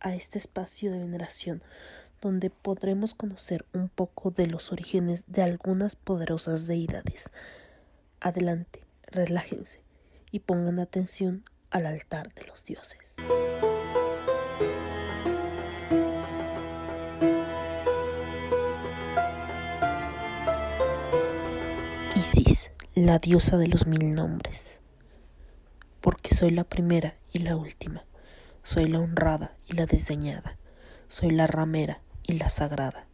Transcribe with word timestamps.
a 0.00 0.14
este 0.14 0.38
espacio 0.38 0.90
de 0.90 0.98
veneración 0.98 1.62
donde 2.20 2.50
podremos 2.50 3.14
conocer 3.14 3.64
un 3.72 3.88
poco 3.88 4.30
de 4.30 4.46
los 4.46 4.72
orígenes 4.72 5.24
de 5.28 5.42
algunas 5.42 5.96
poderosas 5.96 6.66
deidades. 6.66 7.30
Adelante, 8.20 8.82
relájense 9.06 9.82
y 10.32 10.40
pongan 10.40 10.80
atención 10.80 11.44
al 11.70 11.86
altar 11.86 12.34
de 12.34 12.44
los 12.46 12.64
dioses. 12.64 13.16
Isis, 22.16 22.72
la 22.94 23.18
diosa 23.18 23.56
de 23.58 23.68
los 23.68 23.86
mil 23.86 24.14
nombres, 24.14 24.80
porque 26.00 26.34
soy 26.34 26.50
la 26.50 26.64
primera 26.64 27.16
y 27.32 27.40
la 27.40 27.56
última, 27.56 28.04
soy 28.62 28.88
la 28.88 29.00
honrada 29.00 29.56
y 29.66 29.74
la 29.74 29.86
desdeñada, 29.86 30.58
soy 31.08 31.30
la 31.30 31.46
ramera 31.46 32.02
y 32.22 32.34
la 32.34 32.48
sagrada, 32.48 33.06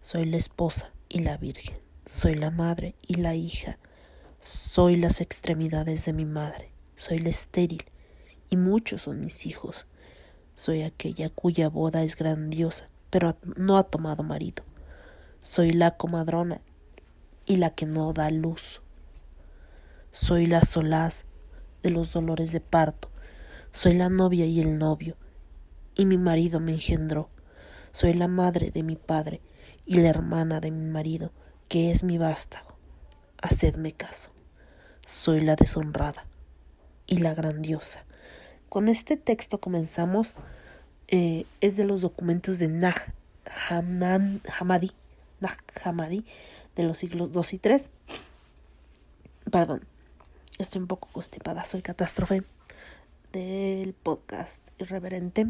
soy 0.00 0.26
la 0.26 0.36
esposa 0.36 0.92
y 1.08 1.20
la 1.20 1.36
virgen, 1.36 1.78
soy 2.06 2.34
la 2.34 2.50
madre 2.50 2.94
y 3.02 3.14
la 3.14 3.34
hija, 3.34 3.78
soy 4.40 4.96
las 4.96 5.20
extremidades 5.20 6.04
de 6.04 6.12
mi 6.12 6.24
madre, 6.24 6.70
soy 6.96 7.18
la 7.18 7.30
estéril, 7.30 7.84
y 8.50 8.56
muchos 8.56 9.02
son 9.02 9.20
mis 9.20 9.46
hijos, 9.46 9.86
soy 10.54 10.82
aquella 10.82 11.30
cuya 11.30 11.68
boda 11.68 12.02
es 12.02 12.16
grandiosa, 12.16 12.88
pero 13.10 13.36
no 13.56 13.78
ha 13.78 13.84
tomado 13.84 14.22
marido, 14.22 14.64
soy 15.40 15.72
la 15.72 15.96
comadrona 15.96 16.60
y 17.46 17.56
la 17.56 17.70
que 17.70 17.86
no 17.86 18.12
da 18.12 18.30
luz, 18.30 18.80
soy 20.12 20.46
la 20.46 20.62
solaz 20.62 21.24
de 21.82 21.90
los 21.90 22.12
dolores 22.12 22.52
de 22.52 22.60
parto, 22.60 23.10
soy 23.74 23.94
la 23.94 24.08
novia 24.08 24.46
y 24.46 24.60
el 24.60 24.78
novio, 24.78 25.16
y 25.96 26.06
mi 26.06 26.16
marido 26.16 26.60
me 26.60 26.70
engendró. 26.70 27.28
Soy 27.90 28.14
la 28.14 28.28
madre 28.28 28.70
de 28.70 28.84
mi 28.84 28.94
padre 28.94 29.40
y 29.84 29.96
la 29.96 30.10
hermana 30.10 30.60
de 30.60 30.70
mi 30.70 30.88
marido, 30.88 31.32
que 31.68 31.90
es 31.90 32.04
mi 32.04 32.16
vástago. 32.16 32.78
Hacedme 33.42 33.90
caso. 33.90 34.30
Soy 35.04 35.40
la 35.40 35.56
deshonrada 35.56 36.24
y 37.08 37.18
la 37.18 37.34
grandiosa. 37.34 38.04
Con 38.68 38.88
este 38.88 39.16
texto 39.16 39.60
comenzamos. 39.60 40.36
Eh, 41.08 41.44
es 41.60 41.76
de 41.76 41.84
los 41.84 42.00
documentos 42.00 42.60
de 42.60 42.68
Nag 42.68 43.12
Hammadi 44.54 44.92
de 46.76 46.82
los 46.84 46.96
siglos 46.96 47.30
II 47.34 47.58
y 47.60 47.68
III. 47.68 47.82
Perdón, 49.50 49.84
estoy 50.58 50.80
un 50.80 50.86
poco 50.86 51.08
constipada, 51.12 51.64
soy 51.64 51.82
catástrofe 51.82 52.44
del 53.34 53.94
podcast 53.94 54.68
irreverente. 54.80 55.48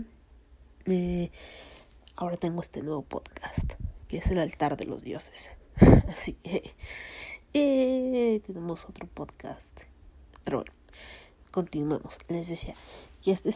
Eh, 0.86 1.30
ahora 2.16 2.38
tengo 2.38 2.62
este 2.62 2.82
nuevo 2.82 3.02
podcast, 3.02 3.74
que 4.08 4.16
es 4.16 4.30
el 4.30 4.38
altar 4.38 4.78
de 4.78 4.86
los 4.86 5.02
dioses. 5.02 5.52
Así 6.08 6.32
que 6.32 6.74
eh, 7.52 8.40
tenemos 8.46 8.86
otro 8.86 9.06
podcast. 9.06 9.82
Pero 10.44 10.58
bueno, 10.58 10.72
continuemos. 11.50 12.18
Les 12.28 12.48
decía 12.48 12.74
que 13.22 13.32
este, 13.32 13.50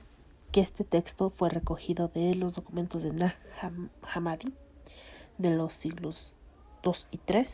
que 0.53 0.61
este 0.61 0.85
texto 0.85 1.31
fue 1.31 1.49
recogido 1.49 2.09
de 2.09 2.35
los 2.35 2.55
documentos 2.55 3.03
de 3.05 3.15
Nag 3.15 3.35
Hammadi 4.03 4.53
de 5.39 5.51
los 5.51 5.73
siglos 5.73 6.35
II 6.85 6.93
y 7.13 7.21
III 7.27 7.45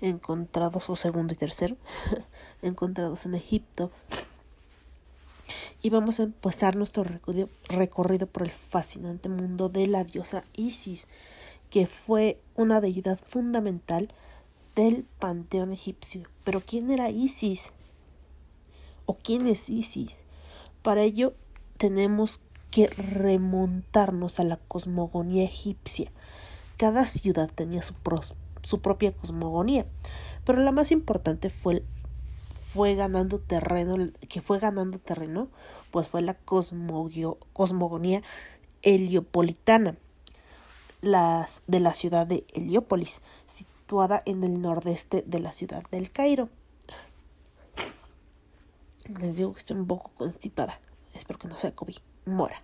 encontrados, 0.00 0.88
o 0.88 0.96
segundo 0.96 1.34
y 1.34 1.36
tercero, 1.36 1.76
encontrados 2.62 3.26
en 3.26 3.34
Egipto 3.34 3.90
y 5.80 5.90
vamos 5.90 6.18
a 6.18 6.24
empezar 6.24 6.76
nuestro 6.76 7.04
recorrido, 7.04 8.26
por 8.26 8.42
el 8.42 8.50
fascinante 8.50 9.28
mundo 9.28 9.68
de 9.68 9.86
la 9.86 10.04
diosa 10.04 10.44
Isis, 10.54 11.08
que 11.70 11.86
fue 11.86 12.40
una 12.56 12.80
deidad 12.80 13.18
fundamental 13.18 14.08
del 14.74 15.04
panteón 15.18 15.72
egipcio. 15.72 16.28
Pero 16.44 16.62
¿quién 16.64 16.90
era 16.90 17.10
Isis? 17.10 17.72
¿O 19.06 19.14
quién 19.14 19.46
es 19.46 19.68
Isis? 19.70 20.22
Para 20.82 21.02
ello 21.02 21.34
tenemos 21.76 22.40
que 22.70 22.88
remontarnos 22.88 24.40
a 24.40 24.44
la 24.44 24.56
cosmogonía 24.56 25.44
egipcia. 25.44 26.10
Cada 26.76 27.06
ciudad 27.06 27.50
tenía 27.54 27.82
su, 27.82 27.94
propia 28.80 29.12
cosmogonía, 29.12 29.86
pero 30.44 30.60
la 30.62 30.72
más 30.72 30.92
importante 30.92 31.50
fue 31.50 31.82
fue 32.72 32.94
ganando 32.94 33.38
terreno, 33.38 34.12
que 34.28 34.42
fue 34.42 34.58
ganando 34.58 34.98
terreno, 34.98 35.48
pues 35.90 36.06
fue 36.06 36.20
la 36.20 36.34
cosmogonía 36.34 38.22
heliopolitana 38.82 39.96
las, 41.00 41.62
de 41.66 41.80
la 41.80 41.94
ciudad 41.94 42.26
de 42.26 42.44
Heliópolis, 42.52 43.22
situada 43.46 44.20
en 44.26 44.44
el 44.44 44.60
nordeste 44.60 45.24
de 45.26 45.40
la 45.40 45.52
ciudad 45.52 45.82
del 45.90 46.10
Cairo. 46.10 46.50
Les 49.18 49.38
digo 49.38 49.52
que 49.52 49.60
estoy 49.60 49.78
un 49.78 49.86
poco 49.86 50.10
constipada. 50.10 50.78
Espero 51.14 51.38
que 51.38 51.48
no 51.48 51.56
sea 51.56 51.74
COVID. 51.74 51.96
Mora. 52.26 52.62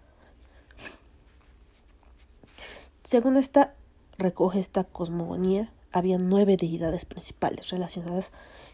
Según 3.02 3.38
esta, 3.38 3.74
recoge 4.18 4.60
esta 4.60 4.84
cosmogonía, 4.84 5.72
había 5.94 6.18
nueve 6.18 6.56
deidades 6.56 7.04
principales 7.04 7.70
relacionadas 7.70 8.32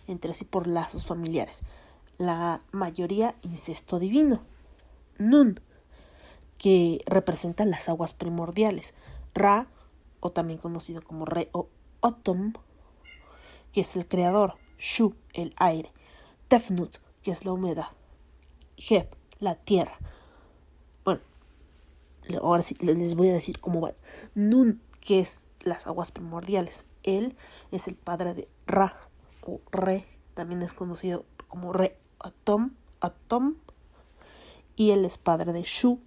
entre 0.09 0.33
sí 0.33 0.47
por 0.47 0.67
lazos 0.67 1.05
familiares, 1.05 1.65
la 2.17 2.61
mayoría 2.73 3.35
incesto 3.43 3.99
divino. 3.99 4.41
Nun, 5.19 5.61
que 6.57 7.03
representa 7.05 7.67
las 7.67 7.91
aguas 7.91 8.15
primordiales. 8.15 8.95
Ra, 9.35 9.69
o 10.21 10.31
también 10.31 10.59
conocido 10.59 11.03
como 11.03 11.27
Re 11.27 11.51
o 11.53 11.69
Otom, 12.01 12.55
que 13.73 13.83
es 13.83 13.97
el 13.97 14.07
creador. 14.07 14.55
Shu, 14.79 15.15
el 15.35 15.55
aire. 15.57 15.93
Tefnut, 16.49 16.97
que 17.23 17.31
es 17.31 17.45
la 17.45 17.53
humedad. 17.53 17.89
Heb, 18.77 19.15
la 19.39 19.57
tierra. 19.57 19.99
Bueno, 21.05 21.21
ahora 22.41 22.63
sí 22.63 22.75
les 22.81 23.15
voy 23.15 23.29
a 23.29 23.35
decir 23.35 23.61
cómo 23.61 23.83
va. 23.83 23.95
Nun, 24.35 24.81
que 25.01 25.21
es 25.21 25.49
las 25.61 25.87
aguas 25.87 26.13
primordiales. 26.13 26.87
Él 27.03 27.37
es 27.71 27.89
el 27.89 27.95
padre 27.95 28.35
de 28.35 28.49
Ra 28.67 29.01
o 29.47 29.61
Re, 29.71 30.07
también 30.35 30.63
es 30.63 30.75
conocido 30.75 31.25
como 31.49 31.73
Re 31.73 31.99
Atom, 32.19 32.73
Atom, 33.01 33.57
y 34.77 34.91
él 34.91 35.05
es 35.05 35.19
padre 35.19 35.53
de 35.53 35.63
Shu 35.63 36.01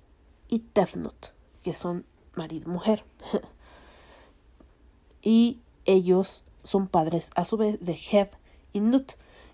y 0.48 0.60
Tefnut, 0.60 1.28
que 1.62 1.74
son 1.74 2.06
marido 2.36 2.70
y 2.70 2.72
mujer. 2.72 3.06
y 5.22 5.62
ellos 5.86 6.46
son 6.64 6.88
padres 6.88 7.32
a 7.36 7.46
su 7.46 7.58
vez 7.58 7.82
de 7.86 8.00
Heb 8.12 8.32
y 8.72 8.80
Nut, 8.80 9.14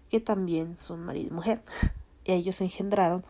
que 0.10 0.20
también 0.20 0.78
son 0.78 1.02
marido 1.02 1.30
y 1.30 1.34
mujer. 1.34 1.64
ellos 2.26 2.62
engendraron 2.62 3.26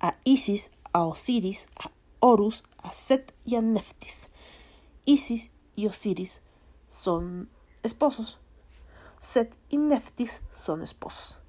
a 0.00 0.16
Isis, 0.24 0.70
a 0.92 1.04
Osiris, 1.04 1.68
a 1.76 1.90
Horus, 2.20 2.64
a 2.78 2.92
Set 2.92 3.34
y 3.44 3.56
a 3.56 3.62
Neftis. 3.62 4.30
Isis 5.04 5.50
y 5.74 5.86
Osiris 5.86 6.42
son 6.92 7.48
esposos. 7.82 8.38
Set 9.18 9.56
y 9.70 9.78
Neftis 9.78 10.42
son 10.52 10.82
esposos. 10.82 11.40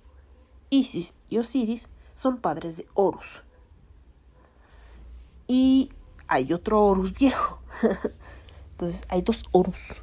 Isis 0.70 1.16
y 1.28 1.38
Osiris 1.38 1.90
son 2.14 2.38
padres 2.38 2.78
de 2.78 2.88
Horus. 2.94 3.44
Y 5.48 5.92
hay 6.28 6.54
otro 6.54 6.86
Horus 6.86 7.14
viejo. 7.14 7.60
Entonces 8.72 9.06
hay 9.10 9.22
dos 9.22 9.44
Horus. 9.52 10.02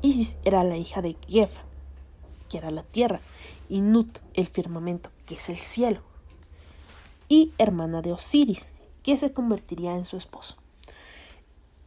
Isis 0.00 0.38
era 0.44 0.62
la 0.62 0.76
hija 0.76 1.02
de 1.02 1.16
Gef, 1.26 1.50
que 2.48 2.58
era 2.58 2.70
la 2.70 2.84
tierra, 2.84 3.20
y 3.68 3.80
Nut, 3.80 4.20
el 4.34 4.46
firmamento, 4.46 5.10
que 5.26 5.34
es 5.34 5.48
el 5.48 5.58
cielo, 5.58 6.02
y 7.28 7.52
hermana 7.58 8.02
de 8.02 8.12
Osiris, 8.12 8.70
que 9.02 9.18
se 9.18 9.32
convertiría 9.32 9.96
en 9.96 10.04
su 10.04 10.16
esposo. 10.16 10.56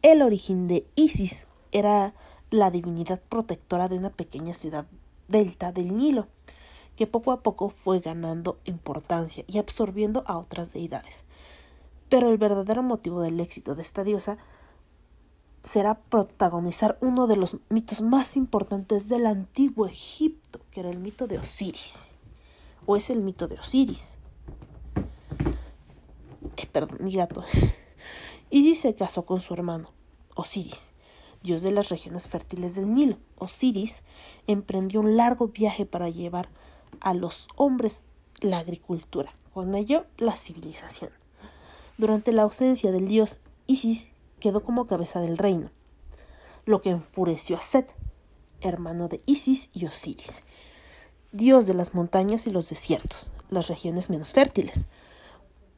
El 0.02 0.24
origen 0.24 0.68
de 0.68 0.88
Isis 0.96 1.48
era 1.72 2.16
la 2.50 2.72
divinidad 2.72 3.22
protectora 3.22 3.88
de 3.88 3.98
una 3.98 4.10
pequeña 4.10 4.56
ciudad 4.56 4.88
delta 5.28 5.72
del 5.72 5.94
Nilo, 5.94 6.28
que 6.96 7.06
poco 7.06 7.32
a 7.32 7.42
poco 7.42 7.70
fue 7.70 8.00
ganando 8.00 8.58
importancia 8.66 9.44
y 9.48 9.60
absorbiendo 9.60 10.24
a 10.26 10.40
otras 10.40 10.74
deidades. 10.74 11.26
Pero 12.10 12.30
el 12.30 12.40
verdadero 12.40 12.82
motivo 12.82 13.22
del 13.22 13.40
éxito 13.40 13.76
de 13.76 13.84
esta 13.84 14.04
diosa 14.04 14.40
será 15.62 16.00
protagonizar 16.00 16.98
uno 17.02 17.28
de 17.28 17.38
los 17.38 17.58
mitos 17.70 18.02
más 18.02 18.36
importantes 18.38 19.08
del 19.08 19.28
antiguo 19.28 19.86
Egipto, 19.86 20.62
que 20.72 20.80
era 20.80 20.90
el 20.90 20.98
mito 20.98 21.28
de 21.28 21.38
Osiris. 21.38 22.14
O 22.88 22.98
es 22.98 23.12
el 23.12 23.22
mito 23.22 23.48
de 23.48 23.60
Osiris. 23.60 24.16
Eh, 26.58 26.68
perdón, 26.72 26.98
mi 27.02 27.14
gato. 27.14 27.44
Isis 28.54 28.82
se 28.82 28.96
casó 28.96 29.26
con 29.26 29.40
su 29.40 29.54
hermano, 29.54 29.94
Osiris, 30.36 30.92
dios 31.42 31.62
de 31.64 31.72
las 31.72 31.88
regiones 31.88 32.28
fértiles 32.28 32.76
del 32.76 32.94
Nilo. 32.94 33.18
Osiris 33.38 34.04
emprendió 34.46 35.00
un 35.00 35.16
largo 35.16 35.48
viaje 35.48 35.86
para 35.86 36.10
llevar 36.10 36.50
a 37.00 37.14
los 37.14 37.48
hombres 37.56 38.04
la 38.42 38.60
agricultura, 38.60 39.34
con 39.54 39.74
ello 39.74 40.06
la 40.18 40.36
civilización. 40.36 41.12
Durante 41.98 42.34
la 42.34 42.42
ausencia 42.42 42.92
del 42.92 43.08
dios, 43.08 43.40
Isis 43.68 44.10
quedó 44.42 44.66
como 44.66 44.86
cabeza 44.86 45.22
del 45.22 45.38
reino, 45.38 45.72
lo 46.66 46.82
que 46.82 46.90
enfureció 46.90 47.56
a 47.56 47.62
Set, 47.62 47.96
hermano 48.60 49.08
de 49.08 49.22
Isis 49.26 49.70
y 49.72 49.86
Osiris, 49.86 50.44
dios 51.32 51.68
de 51.68 51.74
las 51.74 51.94
montañas 51.94 52.48
y 52.48 52.52
los 52.52 52.70
desiertos, 52.70 53.32
las 53.50 53.70
regiones 53.70 54.10
menos 54.10 54.34
fértiles. 54.34 54.88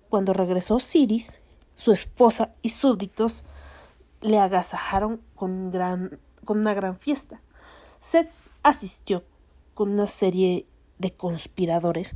Cuando 0.10 0.34
regresó 0.34 0.78
Osiris, 0.78 1.40
su 1.76 1.92
esposa 1.92 2.54
y 2.62 2.70
súbditos 2.70 3.44
le 4.22 4.40
agasajaron 4.40 5.22
con, 5.36 5.72
gran, 5.72 6.20
con 6.46 6.60
una 6.60 6.74
gran 6.74 6.98
fiesta. 6.98 7.42
Set 8.00 8.32
asistió 8.64 9.24
con 9.74 9.92
una 9.92 10.08
serie 10.08 10.68
de 11.00 11.14
conspiradores 11.14 12.16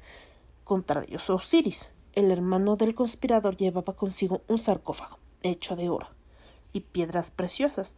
contrarios 0.63 1.30
a 1.30 1.36
Osiris. 1.36 1.94
El 2.13 2.31
hermano 2.31 2.75
del 2.75 2.95
conspirador 2.95 3.57
llevaba 3.57 3.94
consigo 3.94 4.42
un 4.48 4.57
sarcófago 4.57 5.19
hecho 5.44 5.75
de 5.75 5.89
oro 5.89 6.07
y 6.74 6.81
piedras 6.81 7.31
preciosas. 7.31 7.95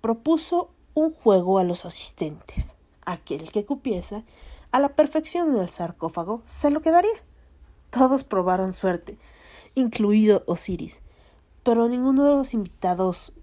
Propuso 0.00 0.70
un 0.94 1.12
juego 1.12 1.58
a 1.58 1.64
los 1.64 1.84
asistentes. 1.84 2.76
Aquel 3.04 3.50
que 3.50 3.64
cupiese 3.64 4.24
a 4.70 4.80
la 4.80 4.90
perfección 4.90 5.54
del 5.54 5.68
sarcófago 5.68 6.42
se 6.44 6.70
lo 6.70 6.82
quedaría. 6.82 7.10
Todos 7.90 8.24
probaron 8.24 8.72
suerte, 8.72 9.18
incluido 9.74 10.44
Osiris, 10.46 11.00
pero 11.62 11.88
ninguno 11.88 12.24
de 12.24 12.30
los 12.30 12.54
invitados 12.54 13.34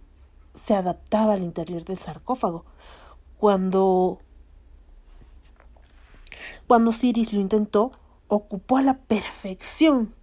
se 0.53 0.75
adaptaba 0.75 1.33
al 1.33 1.43
interior 1.43 1.83
del 1.83 1.97
sarcófago. 1.97 2.65
Cuando 3.37 4.19
cuando 6.67 6.91
Osiris 6.91 7.33
lo 7.33 7.41
intentó, 7.41 7.91
ocupó 8.27 8.77
a 8.77 8.81
la 8.81 8.97
perfección, 8.97 10.13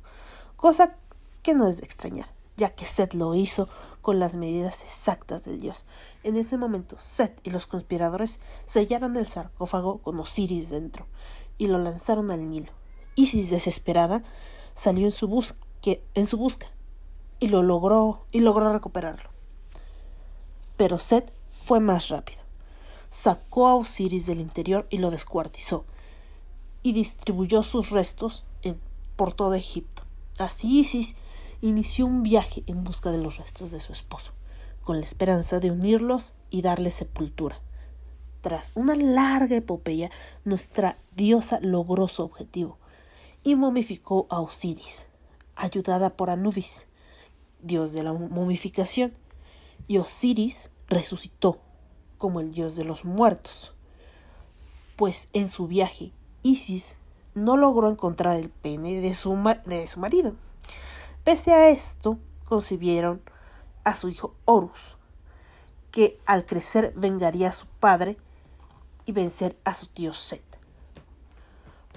cosa 0.56 0.96
que 1.42 1.54
no 1.54 1.66
es 1.68 1.78
de 1.78 1.84
extrañar, 1.84 2.32
ya 2.56 2.70
que 2.70 2.86
Set 2.86 3.14
lo 3.14 3.34
hizo 3.34 3.68
con 4.00 4.18
las 4.18 4.36
medidas 4.36 4.82
exactas 4.82 5.44
del 5.44 5.60
dios. 5.60 5.86
En 6.22 6.36
ese 6.36 6.56
momento, 6.56 6.96
Set 6.98 7.38
y 7.44 7.50
los 7.50 7.66
conspiradores 7.66 8.40
sellaron 8.64 9.16
el 9.16 9.28
sarcófago 9.28 9.98
con 9.98 10.18
Osiris 10.18 10.70
dentro 10.70 11.06
y 11.58 11.66
lo 11.66 11.78
lanzaron 11.78 12.30
al 12.30 12.46
Nilo. 12.46 12.72
Isis, 13.14 13.50
desesperada, 13.50 14.22
salió 14.74 15.04
en 15.04 15.10
su, 15.10 15.28
busca, 15.28 15.58
en 16.14 16.26
su 16.26 16.36
busca 16.36 16.66
y 17.40 17.48
lo 17.48 17.62
logró 17.62 18.26
y 18.32 18.40
logró 18.40 18.72
recuperarlo. 18.72 19.30
Pero 20.76 20.98
Set 20.98 21.32
fue 21.46 21.80
más 21.80 22.08
rápido. 22.08 22.40
Sacó 23.10 23.68
a 23.68 23.74
Osiris 23.74 24.26
del 24.26 24.40
interior 24.40 24.86
y 24.90 24.98
lo 24.98 25.10
descuartizó 25.10 25.84
y 26.82 26.92
distribuyó 26.92 27.62
sus 27.62 27.90
restos 27.90 28.44
por 29.16 29.32
todo 29.32 29.54
Egipto. 29.54 30.02
Así 30.38 30.78
Isis 30.78 31.16
inició 31.60 32.06
un 32.06 32.22
viaje 32.22 32.62
en 32.66 32.84
busca 32.84 33.10
de 33.10 33.18
los 33.18 33.38
restos 33.38 33.72
de 33.72 33.80
su 33.80 33.92
esposo, 33.92 34.32
con 34.84 34.98
la 34.98 35.02
esperanza 35.02 35.58
de 35.58 35.72
unirlos 35.72 36.34
y 36.50 36.62
darle 36.62 36.92
sepultura. 36.92 37.60
Tras 38.40 38.70
una 38.76 38.94
larga 38.94 39.56
epopeya, 39.56 40.10
nuestra 40.44 40.98
diosa 41.16 41.58
logró 41.60 42.06
su 42.06 42.22
objetivo 42.22 42.78
y 43.42 43.56
momificó 43.56 44.28
a 44.30 44.40
Osiris, 44.40 45.08
ayudada 45.58 46.16
por 46.16 46.30
Anubis, 46.30 46.86
dios 47.60 47.92
de 47.92 48.02
la 48.02 48.12
momificación, 48.12 49.14
y 49.86 49.98
Osiris 49.98 50.70
resucitó 50.88 51.60
como 52.16 52.40
el 52.40 52.52
dios 52.52 52.76
de 52.76 52.84
los 52.84 53.04
muertos, 53.04 53.74
pues 54.96 55.28
en 55.32 55.48
su 55.48 55.68
viaje 55.68 56.12
Isis 56.42 56.96
no 57.34 57.56
logró 57.56 57.88
encontrar 57.88 58.36
el 58.36 58.50
pene 58.50 59.00
de 59.00 59.14
su, 59.14 59.36
de 59.66 59.86
su 59.86 60.00
marido. 60.00 60.34
Pese 61.24 61.52
a 61.52 61.68
esto, 61.68 62.18
concibieron 62.44 63.22
a 63.84 63.94
su 63.94 64.08
hijo 64.08 64.34
Horus, 64.44 64.96
que 65.90 66.20
al 66.26 66.46
crecer 66.46 66.92
vengaría 66.96 67.48
a 67.48 67.52
su 67.52 67.66
padre 67.66 68.18
y 69.06 69.12
vencer 69.12 69.58
a 69.64 69.74
su 69.74 69.86
tío 69.86 70.12
Set. 70.12 70.47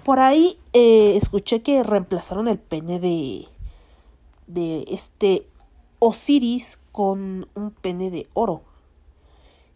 Por 0.03 0.19
ahí 0.19 0.59
eh, 0.73 1.15
escuché 1.15 1.61
que 1.61 1.83
reemplazaron 1.83 2.47
el 2.47 2.57
pene 2.57 2.99
de, 2.99 3.47
de 4.47 4.85
este 4.87 5.47
Osiris 5.99 6.79
con 6.91 7.47
un 7.53 7.71
pene 7.71 8.09
de 8.09 8.27
oro. 8.33 8.63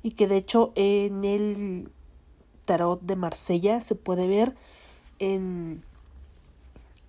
Y 0.01 0.12
que 0.12 0.27
de 0.27 0.38
hecho 0.38 0.72
en 0.75 1.24
el 1.24 1.92
tarot 2.66 3.01
de 3.01 3.16
Marsella 3.16 3.81
se 3.81 3.94
puede 3.94 4.27
ver 4.27 4.56
en, 5.19 5.83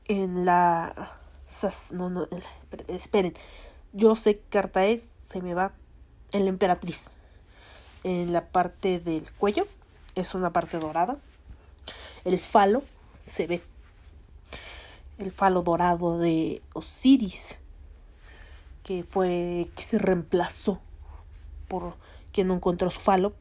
en 0.08 0.44
la... 0.44 1.18
No, 1.92 2.10
no, 2.10 2.28
esperen. 2.88 3.32
Yo 3.92 4.14
sé 4.14 4.36
qué 4.36 4.44
carta 4.50 4.84
es, 4.84 5.10
se 5.26 5.40
me 5.40 5.54
va. 5.54 5.72
En 6.32 6.44
la 6.44 6.50
emperatriz. 6.50 7.16
En 8.04 8.32
la 8.32 8.46
parte 8.48 9.00
del 9.00 9.30
cuello 9.32 9.66
es 10.14 10.34
una 10.34 10.52
parte 10.52 10.78
dorada. 10.78 11.18
El 12.24 12.38
falo 12.40 12.82
se 13.26 13.46
ve. 13.46 13.62
El 15.18 15.32
falo 15.32 15.62
dorado 15.62 16.18
de 16.18 16.62
Osiris. 16.72 17.58
Que 18.82 19.02
fue. 19.02 19.68
que 19.74 19.82
se 19.82 19.98
reemplazó 19.98 20.80
por 21.68 21.96
quien 22.32 22.46
no 22.46 22.54
encontró 22.54 22.90
su 22.90 23.00
falo 23.00 23.34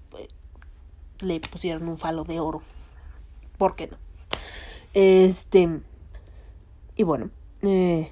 le 1.19 1.39
pusieron 1.39 1.87
un 1.87 1.97
falo 1.97 2.23
de 2.23 2.39
oro. 2.39 2.61
¿Por 3.57 3.75
qué 3.75 3.87
no? 3.87 3.97
Este. 4.93 5.81
Y 6.95 7.03
bueno, 7.03 7.29
eh, 7.61 8.11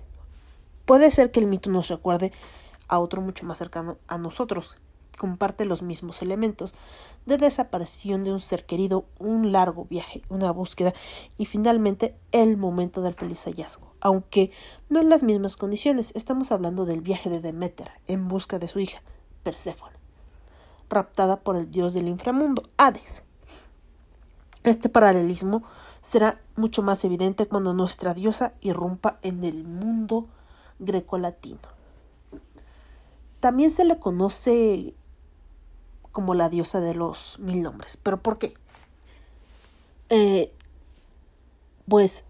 puede 0.86 1.12
ser 1.12 1.32
que 1.32 1.40
el 1.40 1.48
mito 1.48 1.70
nos 1.70 1.88
recuerde 1.90 2.32
a 2.88 3.00
otro 3.00 3.22
mucho 3.22 3.46
más 3.46 3.58
cercano 3.58 3.98
a 4.08 4.18
nosotros, 4.18 4.78
comparte 5.18 5.66
los 5.66 5.82
mismos 5.82 6.22
elementos 6.22 6.74
de 7.26 7.38
desaparición 7.38 8.24
de 8.24 8.32
un 8.32 8.40
ser 8.40 8.66
querido, 8.66 9.06
un 9.20 9.52
largo 9.52 9.86
viaje, 9.86 10.22
una 10.30 10.52
búsqueda 10.52 10.94
y 11.38 11.46
finalmente 11.46 12.16
el 12.32 12.58
momento 12.58 13.02
del 13.02 13.14
feliz 13.14 13.44
hallazgo. 13.46 13.94
Aunque 14.02 14.52
no 14.90 15.00
en 15.00 15.10
las 15.10 15.24
mismas 15.24 15.58
condiciones, 15.58 16.12
estamos 16.16 16.52
hablando 16.52 16.86
del 16.86 17.02
viaje 17.02 17.30
de 17.30 17.42
Demeter 17.42 17.92
en 18.08 18.28
busca 18.28 18.60
de 18.60 18.68
su 18.68 18.80
hija, 18.80 19.02
Perséfone 19.44 20.04
raptada 20.94 21.42
por 21.42 21.56
el 21.56 21.70
dios 21.72 21.94
del 21.94 22.08
inframundo, 22.08 22.64
Hades. 22.78 23.24
Este 24.64 24.88
paralelismo 24.88 25.64
será 26.00 26.40
mucho 26.56 26.84
más 26.84 27.04
evidente 27.04 27.48
cuando 27.48 27.74
nuestra 27.74 28.14
diosa 28.14 28.54
irrumpa 28.62 29.20
en 29.22 29.44
el 29.44 29.66
mundo 29.66 30.28
grecolatino. 30.80 31.60
También 33.42 33.72
se 33.72 33.84
le 33.84 34.00
conoce 34.00 34.96
como 36.14 36.36
la 36.36 36.48
diosa 36.48 36.80
de 36.80 36.96
los 36.96 37.40
mil 37.40 37.62
nombres. 37.62 37.98
¿Pero 37.98 38.22
por 38.22 38.38
qué? 38.38 38.54
Eh, 40.10 40.54
pues 41.90 42.24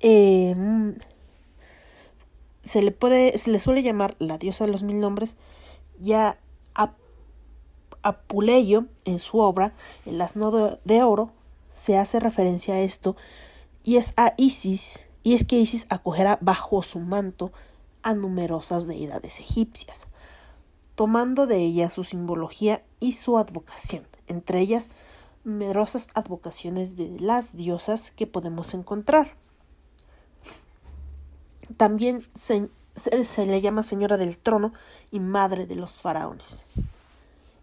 em, 0.00 0.96
se 2.62 2.82
le 2.82 2.90
puede, 2.90 3.38
se 3.38 3.50
le 3.50 3.60
suele 3.60 3.82
llamar 3.82 4.16
la 4.18 4.36
diosa 4.36 4.66
de 4.66 4.72
los 4.72 4.82
mil 4.82 4.98
nombres 4.98 5.36
ya 6.00 6.38
a 6.74 6.92
Apuleyo, 8.02 8.86
en 9.04 9.18
su 9.18 9.38
obra 9.38 9.74
El 10.04 10.20
asno 10.20 10.78
de 10.84 11.02
oro, 11.02 11.32
se 11.72 11.98
hace 11.98 12.18
referencia 12.18 12.74
a 12.74 12.80
esto, 12.80 13.16
y 13.84 13.96
es 13.96 14.12
a 14.16 14.34
Isis, 14.36 15.06
y 15.22 15.34
es 15.34 15.44
que 15.44 15.58
Isis 15.58 15.86
acogerá 15.88 16.38
bajo 16.40 16.82
su 16.82 16.98
manto 16.98 17.52
a 18.02 18.14
numerosas 18.14 18.86
deidades 18.86 19.38
egipcias, 19.38 20.08
tomando 21.00 21.46
de 21.46 21.56
ellas 21.56 21.94
su 21.94 22.04
simbología 22.04 22.84
y 23.00 23.12
su 23.12 23.38
advocación, 23.38 24.06
entre 24.26 24.60
ellas 24.60 24.90
numerosas 25.44 26.10
advocaciones 26.12 26.94
de 26.94 27.18
las 27.18 27.56
diosas 27.56 28.10
que 28.10 28.26
podemos 28.26 28.74
encontrar. 28.74 29.34
También 31.78 32.28
se 32.34 33.46
le 33.46 33.60
llama 33.62 33.82
Señora 33.82 34.18
del 34.18 34.36
Trono 34.36 34.74
y 35.10 35.20
Madre 35.20 35.64
de 35.64 35.74
los 35.74 35.96
Faraones. 35.96 36.66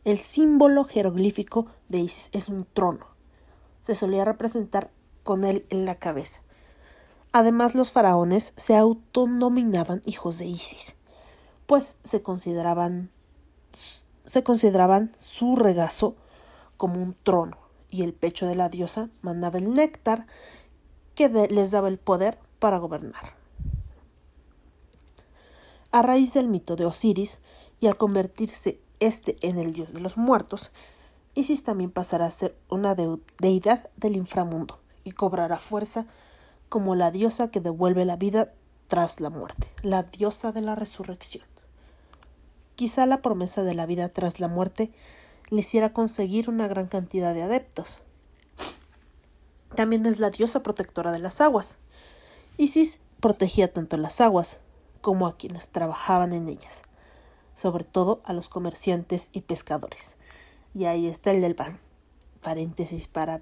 El 0.04 0.18
símbolo 0.18 0.86
jeroglífico 0.86 1.68
de 1.90 2.00
Isis 2.00 2.30
es 2.32 2.50
un 2.50 2.66
trono. 2.66 3.06
Se 3.84 3.94
solía 3.94 4.26
representar 4.26 4.90
con 5.22 5.44
él 5.44 5.64
en 5.70 5.86
la 5.86 5.94
cabeza. 5.94 6.42
Además, 7.34 7.76
los 7.76 7.92
faraones 7.92 8.54
se 8.56 8.76
autonominaban 8.76 10.02
hijos 10.06 10.40
de 10.40 10.48
Isis, 10.48 10.96
pues 11.68 12.00
se 12.04 12.24
consideraban, 12.24 13.12
se 14.26 14.44
consideraban 14.44 15.12
su 15.18 15.56
regazo 15.56 16.16
como 16.78 17.02
un 17.02 17.16
trono, 17.24 17.58
y 17.90 18.04
el 18.04 18.14
pecho 18.14 18.46
de 18.46 18.56
la 18.56 18.70
diosa 18.70 19.10
mandaba 19.22 19.58
el 19.58 19.74
néctar 19.74 20.28
que 21.16 21.30
les 21.30 21.72
daba 21.72 21.88
el 21.88 21.98
poder 21.98 22.38
para 22.60 22.78
gobernar. 22.78 23.36
A 25.92 26.02
raíz 26.02 26.34
del 26.34 26.48
mito 26.48 26.76
de 26.76 26.86
Osiris, 26.86 27.42
y 27.80 27.88
al 27.88 27.98
convertirse 27.98 28.80
este 29.00 29.38
en 29.42 29.58
el 29.58 29.72
dios 29.72 29.94
de 29.94 30.00
los 30.00 30.18
muertos, 30.18 30.72
Isis 31.36 31.64
también 31.64 31.92
pasará 31.92 32.26
a 32.26 32.32
ser 32.32 32.58
una 32.70 32.96
deidad 32.96 33.90
del 33.96 34.16
inframundo 34.16 34.80
y 35.04 35.12
cobrará 35.12 35.60
fuerza 35.60 36.08
como 36.68 36.96
la 36.96 37.12
diosa 37.12 37.52
que 37.52 37.62
devuelve 37.62 38.06
la 38.06 38.16
vida 38.16 38.54
tras 38.88 39.20
la 39.20 39.30
muerte, 39.30 39.72
la 39.84 40.04
diosa 40.04 40.52
de 40.52 40.62
la 40.62 40.76
resurrección. 40.76 41.46
Quizá 42.78 43.08
la 43.08 43.24
promesa 43.24 43.64
de 43.64 43.74
la 43.74 43.88
vida 43.88 44.08
tras 44.10 44.40
la 44.40 44.48
muerte 44.48 44.92
le 45.50 45.62
hiciera 45.62 45.94
conseguir 45.94 46.48
una 46.48 46.68
gran 46.68 46.86
cantidad 46.86 47.34
de 47.34 47.42
adeptos. 47.42 48.04
También 49.76 50.06
es 50.06 50.20
la 50.20 50.30
diosa 50.30 50.62
protectora 50.62 51.12
de 51.12 51.18
las 51.18 51.42
aguas. 51.42 51.78
Isis 52.56 53.00
protegía 53.20 53.74
tanto 53.74 53.98
las 53.98 54.22
aguas 54.22 54.60
como 55.02 55.26
a 55.26 55.38
quienes 55.38 55.70
trabajaban 55.70 56.34
en 56.34 56.48
ellas, 56.48 56.84
sobre 57.56 57.84
todo 57.84 58.22
a 58.26 58.34
los 58.34 58.48
comerciantes 58.48 59.32
y 59.34 59.42
pescadores. 59.42 60.18
Y 60.76 60.86
ahí 60.86 61.08
está 61.08 61.32
el 61.32 61.42
del 61.42 61.56
pan. 61.56 61.80
Paréntesis 62.44 63.08
para 63.08 63.42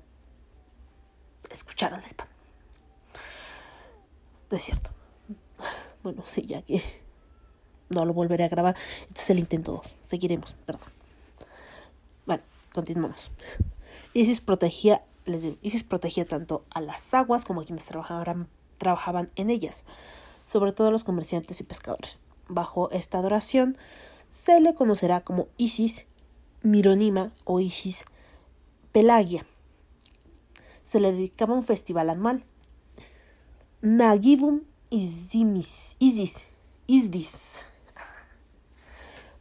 escuchar 1.52 1.94
al 1.94 2.02
del 2.04 2.16
pan. 2.16 2.30
Es 4.50 4.64
cierto. 4.64 4.92
Bueno, 6.04 6.24
sí, 6.26 6.46
ya 6.46 6.62
que 6.62 6.82
no 7.90 8.06
lo 8.06 8.14
volveré 8.14 8.44
a 8.44 8.50
grabar. 8.50 8.76
Este 9.08 9.22
es 9.22 9.30
el 9.30 9.40
intento 9.40 9.84
2. 9.84 9.96
Seguiremos, 10.02 10.56
perdón. 10.66 10.88
Bueno, 12.26 12.44
continuamos. 12.74 13.32
Isis 14.14 14.42
protegía, 14.42 15.04
les 15.26 15.44
digo, 15.44 15.58
Isis 15.62 15.84
protegía 15.84 16.26
tanto 16.26 16.64
a 16.72 16.82
las 16.82 17.14
aguas 17.14 17.46
como 17.46 17.62
a 17.62 17.66
quienes 17.66 17.86
trabajaban, 17.86 18.48
trabajaban 18.78 19.30
en 19.36 19.50
ellas, 19.50 19.86
sobre 20.46 20.72
todo 20.72 20.88
a 20.88 20.92
los 20.92 21.04
comerciantes 21.04 21.60
y 21.60 21.64
pescadores. 21.64 22.22
Bajo 22.48 22.92
esta 22.92 23.20
adoración 23.20 23.78
se 24.30 24.60
le 24.60 24.74
conocerá 24.76 25.22
como 25.22 25.48
Isis 25.58 26.06
Mironima 26.62 27.32
o 27.44 27.60
Isis 27.60 28.06
Pelagia. 28.92 29.46
Se 30.82 31.00
le 31.00 31.12
dedicaba 31.12 31.54
un 31.54 31.64
festival 31.64 32.10
anual. 32.10 32.44
Nagibum 33.82 34.62
Isis, 34.90 35.98
Isdis, 36.88 37.66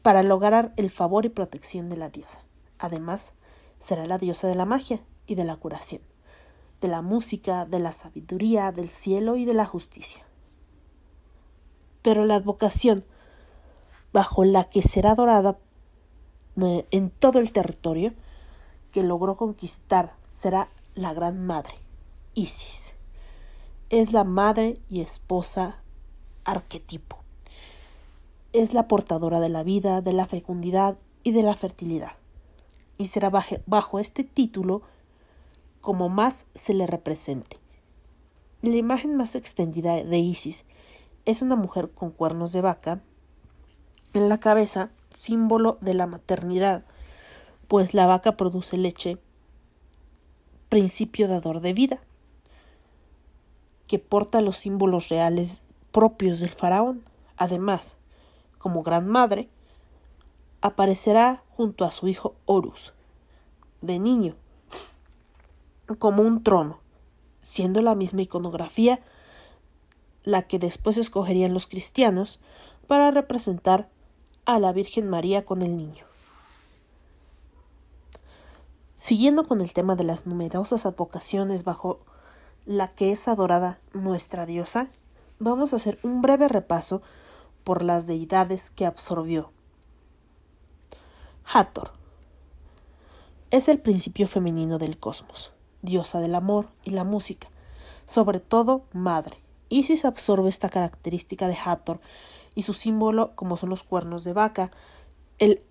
para 0.05 0.23
lograr 0.23 0.75
el 0.77 0.91
favor 0.91 1.25
y 1.25 1.31
protección 1.31 1.89
de 1.89 1.97
la 1.97 2.11
diosa. 2.11 2.43
Además, 2.79 3.33
será 3.79 4.05
la 4.07 4.19
diosa 4.19 4.47
de 4.47 4.55
la 4.55 4.67
magia 4.67 5.01
y 5.27 5.35
de 5.35 5.47
la 5.47 5.57
curación, 5.57 6.03
de 6.83 6.89
la 6.89 7.01
música, 7.01 7.65
de 7.65 7.79
la 7.79 7.91
sabiduría, 7.91 8.71
del 8.71 8.91
cielo 8.91 9.37
y 9.37 9.47
de 9.47 9.55
la 9.55 9.65
justicia. 9.65 10.23
Pero 12.03 12.27
la 12.27 12.35
advocación 12.35 13.07
bajo 14.13 14.45
la 14.45 14.65
que 14.65 14.83
será 14.83 15.13
adorada 15.13 15.57
eh, 16.61 16.87
en 16.91 17.09
todo 17.09 17.39
el 17.39 17.51
territorio 17.53 18.13
que 18.93 19.03
logró 19.03 19.39
conquistar 19.39 20.17
será 20.29 20.69
la 20.95 21.15
Gran 21.15 21.47
Madre, 21.47 21.77
Isis. 22.35 22.95
Es 23.89 24.13
la 24.13 24.25
madre 24.25 24.75
y 24.91 25.01
esposa 25.01 25.83
arquetipo. 26.45 27.24
Es 28.55 28.73
la 28.73 28.87
portadora 28.87 29.41
de 29.41 29.49
la 29.49 29.65
vida, 29.65 30.01
de 30.01 30.13
la 30.13 30.27
fecundidad 30.27 30.97
y 31.25 31.33
de 31.33 31.43
la 31.43 31.57
fertilidad. 31.57 32.13
Y 32.97 33.07
será 33.07 33.29
bajo 33.67 33.99
este 33.99 34.23
título 34.23 34.83
como 35.81 36.09
más 36.09 36.47
se 36.55 36.73
le 36.73 36.87
represente. 36.87 37.59
La 38.63 38.77
imagen 38.77 39.17
más 39.17 39.35
extendida 39.35 40.05
de 40.05 40.19
Isis 40.19 40.67
es 41.25 41.43
una 41.43 41.57
mujer 41.57 41.91
con 41.91 42.13
cuernos 42.13 42.53
de 42.53 42.61
vaca 42.61 43.03
en 44.13 44.29
la 44.29 44.39
cabeza, 44.39 44.91
símbolo 45.13 45.77
de 45.81 45.95
la 45.95 46.07
maternidad, 46.07 46.85
pues 47.67 47.93
la 47.93 48.07
vaca 48.07 48.37
produce 48.37 48.79
leche, 48.79 49.19
principio 50.69 51.27
dador 51.27 51.61
de 51.61 51.73
vida, 51.73 52.01
que 53.89 53.99
porta 53.99 54.41
los 54.41 54.59
símbolos 54.59 55.09
reales 55.09 55.61
propios 55.91 56.39
del 56.39 56.51
faraón. 56.51 57.03
Además, 57.37 57.97
como 58.64 58.83
gran 58.83 59.06
madre, 59.06 59.50
aparecerá 60.62 61.44
junto 61.50 61.85
a 61.85 61.90
su 61.90 62.09
hijo 62.09 62.35
Horus, 62.47 62.94
de 63.83 63.99
niño, 63.99 64.37
como 65.99 66.23
un 66.23 66.42
trono, 66.42 66.80
siendo 67.42 67.83
la 67.83 67.94
misma 67.94 68.23
iconografía 68.23 69.02
la 70.23 70.47
que 70.47 70.59
después 70.59 70.97
escogerían 70.97 71.52
los 71.52 71.66
cristianos 71.66 72.40
para 72.87 73.11
representar 73.11 73.90
a 74.47 74.59
la 74.59 74.73
Virgen 74.73 75.11
María 75.11 75.44
con 75.44 75.61
el 75.61 75.76
niño. 75.76 76.06
Siguiendo 78.94 79.47
con 79.47 79.61
el 79.61 79.75
tema 79.75 79.94
de 79.94 80.04
las 80.04 80.25
numerosas 80.25 80.87
advocaciones 80.87 81.64
bajo 81.64 82.00
la 82.64 82.94
que 82.94 83.12
es 83.12 83.28
adorada 83.28 83.78
nuestra 83.92 84.47
diosa, 84.47 84.88
vamos 85.38 85.75
a 85.75 85.76
hacer 85.76 85.99
un 86.02 86.23
breve 86.23 86.49
repaso 86.49 87.02
por 87.64 87.83
las 87.83 88.06
deidades 88.06 88.71
que 88.71 88.87
absorbió. 88.87 89.50
Hathor 91.44 91.92
es 93.50 93.68
el 93.68 93.78
principio 93.78 94.26
femenino 94.28 94.78
del 94.78 94.99
cosmos, 94.99 95.52
diosa 95.83 96.21
del 96.21 96.35
amor 96.35 96.68
y 96.85 96.90
la 96.90 97.04
música, 97.04 97.49
sobre 98.06 98.40
todo 98.40 98.85
madre. 98.92 99.38
Isis 99.68 100.04
absorbe 100.04 100.49
esta 100.49 100.68
característica 100.68 101.49
de 101.49 101.56
Hathor 101.62 102.00
y 102.54 102.62
su 102.62 102.75
símbolo, 102.75 103.35
como 103.35 103.56
son 103.56 103.71
los 103.71 103.83
cuernos 103.83 104.25
de 104.25 104.33
vaca, 104.33 104.71
el 105.38 105.62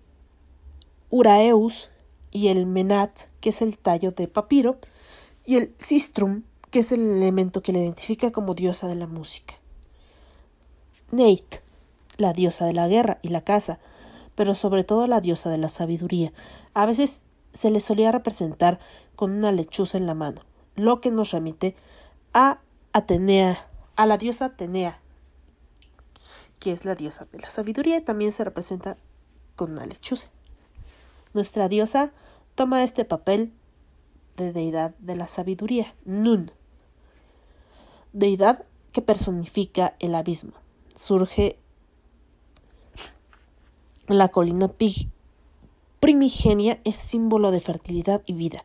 Uraeus 1.10 1.90
y 2.30 2.48
el 2.48 2.66
Menat, 2.66 3.22
que 3.40 3.50
es 3.50 3.62
el 3.62 3.78
tallo 3.78 4.10
de 4.10 4.28
papiro, 4.28 4.78
y 5.46 5.56
el 5.56 5.74
Sistrum, 5.78 6.42
que 6.70 6.80
es 6.80 6.92
el 6.92 7.00
elemento 7.00 7.62
que 7.62 7.72
le 7.72 7.80
identifica 7.80 8.32
como 8.32 8.54
diosa 8.54 8.88
de 8.88 8.96
la 8.96 9.06
música. 9.06 9.54
Neit, 11.10 11.56
la 12.16 12.32
diosa 12.32 12.66
de 12.66 12.72
la 12.72 12.88
guerra 12.88 13.18
y 13.22 13.28
la 13.28 13.42
caza, 13.42 13.78
pero 14.34 14.54
sobre 14.54 14.84
todo 14.84 15.06
la 15.06 15.20
diosa 15.20 15.50
de 15.50 15.58
la 15.58 15.68
sabiduría. 15.68 16.32
A 16.74 16.86
veces 16.86 17.24
se 17.52 17.70
le 17.70 17.80
solía 17.80 18.12
representar 18.12 18.80
con 19.16 19.30
una 19.32 19.52
lechuza 19.52 19.98
en 19.98 20.06
la 20.06 20.14
mano, 20.14 20.42
lo 20.74 21.00
que 21.00 21.10
nos 21.10 21.30
remite 21.30 21.76
a 22.32 22.60
Atenea, 22.92 23.68
a 23.96 24.06
la 24.06 24.18
diosa 24.18 24.46
Atenea, 24.46 25.00
que 26.58 26.72
es 26.72 26.84
la 26.84 26.94
diosa 26.94 27.26
de 27.30 27.38
la 27.38 27.50
sabiduría, 27.50 27.98
y 27.98 28.00
también 28.02 28.32
se 28.32 28.44
representa 28.44 28.96
con 29.56 29.72
una 29.72 29.86
lechuza. 29.86 30.28
Nuestra 31.32 31.68
diosa 31.68 32.12
toma 32.54 32.82
este 32.82 33.04
papel 33.04 33.52
de 34.36 34.52
deidad 34.52 34.94
de 34.98 35.14
la 35.16 35.28
sabiduría, 35.28 35.94
Nun, 36.04 36.50
deidad 38.12 38.64
que 38.92 39.02
personifica 39.02 39.96
el 39.98 40.14
abismo. 40.14 40.52
Surge 40.94 41.58
la 44.08 44.28
colina 44.28 44.70
primigenia 46.00 46.80
es 46.84 46.96
símbolo 46.96 47.50
de 47.50 47.60
fertilidad 47.60 48.22
y 48.26 48.34
vida. 48.34 48.64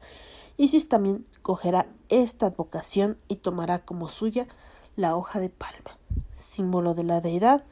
Isis 0.57 0.89
también 0.89 1.25
cogerá 1.41 1.87
esta 2.09 2.47
advocación 2.47 3.17
y 3.27 3.37
tomará 3.37 3.85
como 3.85 4.09
suya 4.09 4.47
la 4.95 5.15
hoja 5.15 5.39
de 5.39 5.49
palma, 5.49 5.97
símbolo 6.33 6.93
de 6.93 7.03
la 7.03 7.21
deidad 7.21 7.63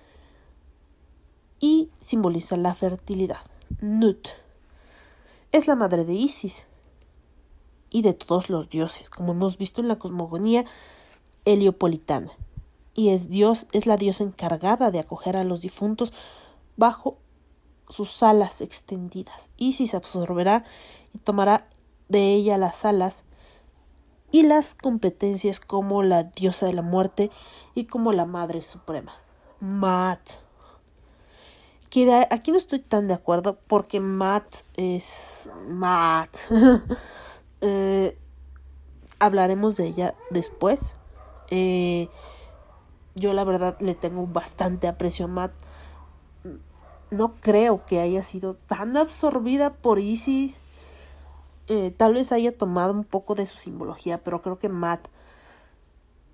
y 1.59 1.89
simboliza 1.99 2.55
la 2.55 2.73
fertilidad. 2.75 3.41
Nut 3.81 4.29
es 5.51 5.67
la 5.67 5.75
madre 5.75 6.05
de 6.05 6.13
Isis 6.13 6.67
y 7.89 8.01
de 8.01 8.13
todos 8.13 8.49
los 8.49 8.69
dioses, 8.69 9.09
como 9.09 9.33
hemos 9.33 9.57
visto 9.57 9.81
en 9.81 9.87
la 9.87 9.97
cosmogonía 9.97 10.65
heliopolitana. 11.45 12.31
Y 12.93 13.09
es 13.09 13.29
Dios, 13.29 13.67
es 13.71 13.85
la 13.85 13.97
diosa 13.97 14.23
encargada 14.23 14.91
de 14.91 14.99
acoger 14.99 15.37
a 15.37 15.43
los 15.43 15.61
difuntos 15.61 16.13
bajo 16.77 17.17
sus 17.89 18.23
alas 18.23 18.61
extendidas. 18.61 19.49
Isis 19.57 19.93
absorberá 19.93 20.65
y 21.13 21.19
tomará 21.19 21.67
de 22.09 22.33
ella 22.33 22.57
las 22.57 22.85
alas 22.85 23.25
y 24.31 24.43
las 24.43 24.75
competencias 24.75 25.59
como 25.59 26.03
la 26.03 26.23
diosa 26.23 26.65
de 26.65 26.73
la 26.73 26.81
muerte 26.81 27.31
y 27.75 27.85
como 27.85 28.11
la 28.11 28.25
madre 28.25 28.61
suprema. 28.61 29.13
Mat 29.59 30.47
aquí 32.29 32.51
no 32.51 32.57
estoy 32.57 32.79
tan 32.79 33.07
de 33.07 33.13
acuerdo 33.13 33.57
porque 33.67 33.99
Matt 33.99 34.63
es 34.75 35.49
Matt. 35.67 36.37
Eh, 37.59 38.15
hablaremos 39.17 39.77
de 39.77 39.87
ella 39.87 40.15
después. 40.29 40.93
Eh, 41.49 42.07
yo 43.15 43.33
la 43.33 43.43
verdad 43.45 43.75
le 43.79 43.95
tengo 43.95 44.27
bastante 44.27 44.87
aprecio 44.87 45.25
a 45.25 45.27
Matt. 45.27 45.53
No 47.09 47.35
creo 47.35 47.85
que 47.85 47.99
haya 47.99 48.23
sido 48.23 48.55
tan 48.55 48.97
absorbida 48.97 49.73
por 49.73 49.99
Isis. 49.99 50.59
Eh, 51.67 51.91
tal 51.91 52.13
vez 52.13 52.31
haya 52.31 52.57
tomado 52.57 52.93
un 52.93 53.03
poco 53.03 53.35
de 53.35 53.45
su 53.45 53.57
simbología, 53.57 54.23
pero 54.23 54.41
creo 54.41 54.59
que 54.59 54.69
Matt 54.69 55.07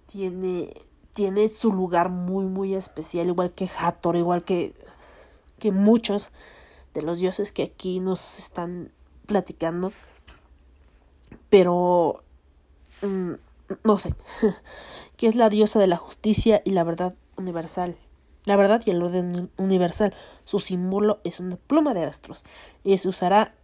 tiene, 0.05 0.73
tiene 1.11 1.49
su 1.49 1.71
lugar 1.71 2.09
muy, 2.09 2.45
muy 2.45 2.75
especial, 2.75 3.27
igual 3.27 3.51
que 3.51 3.69
Hathor, 3.79 4.15
igual 4.15 4.43
que 4.43 4.73
que 5.63 5.71
muchos 5.71 6.31
de 6.93 7.03
los 7.03 7.19
dioses 7.19 7.53
que 7.53 7.63
aquí 7.63 8.01
nos 8.01 8.37
están 8.37 8.91
platicando. 9.27 9.93
Pero 11.49 12.21
mm, 13.01 13.31
no 13.85 13.97
sé, 13.97 14.13
que 15.15 15.27
es 15.27 15.35
la 15.35 15.47
diosa 15.47 15.79
de 15.79 15.87
la 15.87 15.95
justicia 15.95 16.61
y 16.65 16.71
la 16.71 16.83
verdad 16.83 17.15
universal. 17.37 17.95
La 18.45 18.55
verdad 18.55 18.81
y 18.85 18.91
el 18.91 19.01
orden 19.01 19.51
universal. 19.57 20.13
Su 20.43 20.59
símbolo 20.59 21.19
es 21.23 21.39
una 21.39 21.55
pluma 21.55 21.93
de 21.93 22.03
astros 22.03 22.43
y 22.83 22.97
se 22.97 23.09
usará 23.09 23.55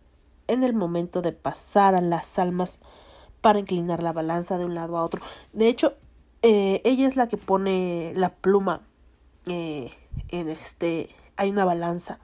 en 0.47 0.63
el 0.63 0.73
momento 0.73 1.21
de 1.21 1.31
pasar 1.31 1.95
a 1.95 2.01
las 2.01 2.39
almas 2.39 2.79
para 3.41 3.59
inclinar 3.59 4.03
la 4.03 4.13
balanza 4.13 4.57
de 4.57 4.65
un 4.65 4.75
lado 4.75 4.97
a 4.97 5.03
otro. 5.03 5.21
De 5.53 5.67
hecho, 5.67 5.95
eh, 6.41 6.81
ella 6.85 7.07
es 7.07 7.15
la 7.15 7.27
que 7.27 7.37
pone 7.37 8.13
la 8.15 8.33
pluma 8.33 8.81
eh, 9.47 9.91
en 10.29 10.49
este. 10.49 11.09
Hay 11.35 11.49
una 11.49 11.65
balanza. 11.65 12.19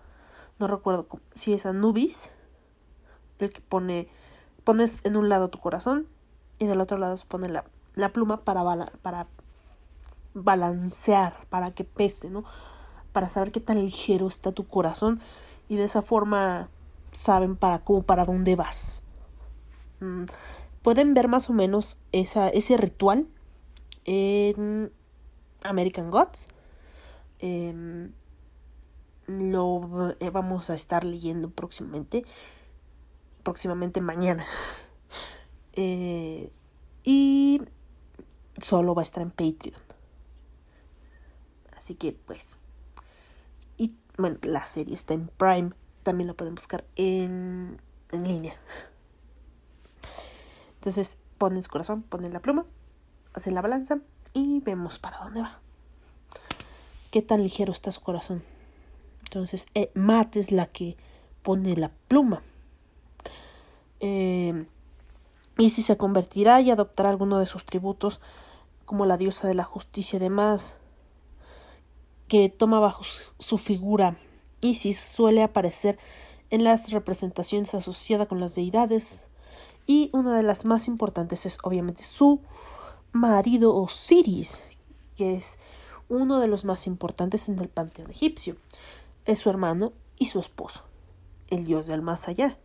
No 0.59 0.67
recuerdo 0.67 1.07
si 1.33 1.53
es 1.53 1.65
Anubis. 1.65 2.31
El 3.39 3.51
que 3.51 3.61
pone. 3.61 4.07
Pones 4.63 4.99
en 5.03 5.15
un 5.15 5.29
lado 5.29 5.49
tu 5.49 5.59
corazón 5.59 6.07
y 6.57 6.65
del 6.65 6.81
otro 6.81 6.97
lado 6.97 7.15
se 7.17 7.25
pone 7.27 7.49
la, 7.49 7.65
la 7.93 8.09
pluma 8.09 8.43
para, 8.43 8.63
para 9.03 9.27
balancear, 10.35 11.47
para 11.49 11.71
que 11.71 11.83
pese, 11.83 12.29
¿no? 12.29 12.43
Para 13.11 13.29
saber 13.29 13.51
qué 13.51 13.61
tan 13.61 13.81
ligero 13.81 14.27
está 14.27 14.51
tu 14.51 14.67
corazón 14.67 15.19
y 15.67 15.77
de 15.77 15.85
esa 15.85 16.03
forma 16.03 16.69
saben 17.11 17.55
para 17.55 17.83
cómo, 17.83 18.03
para 18.03 18.25
dónde 18.25 18.55
vas. 18.55 19.01
Mm, 20.01 20.25
pueden 20.83 21.13
ver 21.13 21.27
más 21.27 21.49
o 21.49 21.53
menos 21.53 21.99
esa, 22.11 22.49
ese 22.49 22.77
ritual 22.77 23.27
en 24.03 24.91
American 25.63 26.11
Gods. 26.11 26.49
Em, 27.39 28.11
lo 29.27 30.15
eh, 30.19 30.29
vamos 30.29 30.69
a 30.69 30.75
estar 30.75 31.03
leyendo 31.03 31.49
próximamente. 31.49 32.23
Próximamente 33.43 34.01
mañana. 34.01 34.45
Eh, 35.77 36.53
y 37.03 37.61
solo 38.61 38.95
va 38.95 39.01
a 39.01 39.03
estar 39.03 39.21
en 39.21 39.29
Patreon. 39.29 39.75
Así 41.75 41.95
que 41.95 42.13
pues. 42.13 42.59
Y 43.77 43.95
bueno, 44.17 44.37
la 44.43 44.65
serie 44.65 44.95
está 44.95 45.13
en 45.13 45.27
Prime. 45.27 45.71
También 46.03 46.27
la 46.27 46.33
pueden 46.33 46.55
buscar 46.55 46.85
en, 46.95 47.81
en 48.11 48.27
línea. 48.27 48.55
Entonces 50.75 51.17
ponen 51.37 51.63
su 51.63 51.69
corazón, 51.69 52.03
ponen 52.03 52.31
la 52.31 52.39
pluma, 52.39 52.65
hacen 53.33 53.55
la 53.55 53.61
balanza 53.61 53.99
y 54.33 54.59
vemos 54.61 54.99
para 54.99 55.17
dónde 55.17 55.41
va. 55.41 55.59
Qué 57.09 57.21
tan 57.21 57.41
ligero 57.41 57.71
está 57.71 57.91
su 57.91 58.01
corazón. 58.01 58.43
Entonces, 59.23 59.65
eh, 59.73 59.91
Matt 59.95 60.35
es 60.35 60.51
la 60.51 60.67
que 60.67 60.97
pone 61.41 61.75
la 61.75 61.91
pluma. 62.07 62.43
Eh, 63.99 64.67
y 65.57 65.69
si 65.69 65.81
se 65.81 65.97
convertirá 65.97 66.61
y 66.61 66.71
adoptará 66.71 67.09
alguno 67.09 67.39
de 67.39 67.45
sus 67.45 67.65
tributos, 67.65 68.21
como 68.85 69.05
la 69.05 69.17
diosa 69.17 69.47
de 69.47 69.55
la 69.55 69.63
justicia 69.63 70.17
y 70.17 70.19
demás, 70.19 70.77
que 72.27 72.49
toma 72.49 72.79
bajo 72.79 73.03
su 73.39 73.57
figura 73.57 74.17
Isis 74.61 74.99
suele 74.99 75.43
aparecer 75.43 75.97
en 76.49 76.63
las 76.63 76.91
representaciones 76.91 77.73
asociadas 77.73 78.27
con 78.27 78.39
las 78.39 78.55
deidades 78.55 79.27
y 79.87 80.09
una 80.13 80.35
de 80.35 80.43
las 80.43 80.65
más 80.65 80.87
importantes 80.87 81.45
es 81.45 81.59
obviamente 81.63 82.03
su 82.03 82.41
marido 83.11 83.75
Osiris, 83.75 84.63
que 85.15 85.35
es 85.35 85.59
uno 86.09 86.39
de 86.39 86.47
los 86.47 86.65
más 86.65 86.87
importantes 86.87 87.49
en 87.49 87.59
el 87.59 87.69
panteón 87.69 88.11
egipcio. 88.11 88.57
Es 89.25 89.39
su 89.39 89.49
hermano 89.49 89.93
y 90.17 90.27
su 90.27 90.39
esposo, 90.39 90.83
el 91.49 91.65
dios 91.65 91.87
del 91.87 92.01
más 92.01 92.27
allá. 92.27 92.57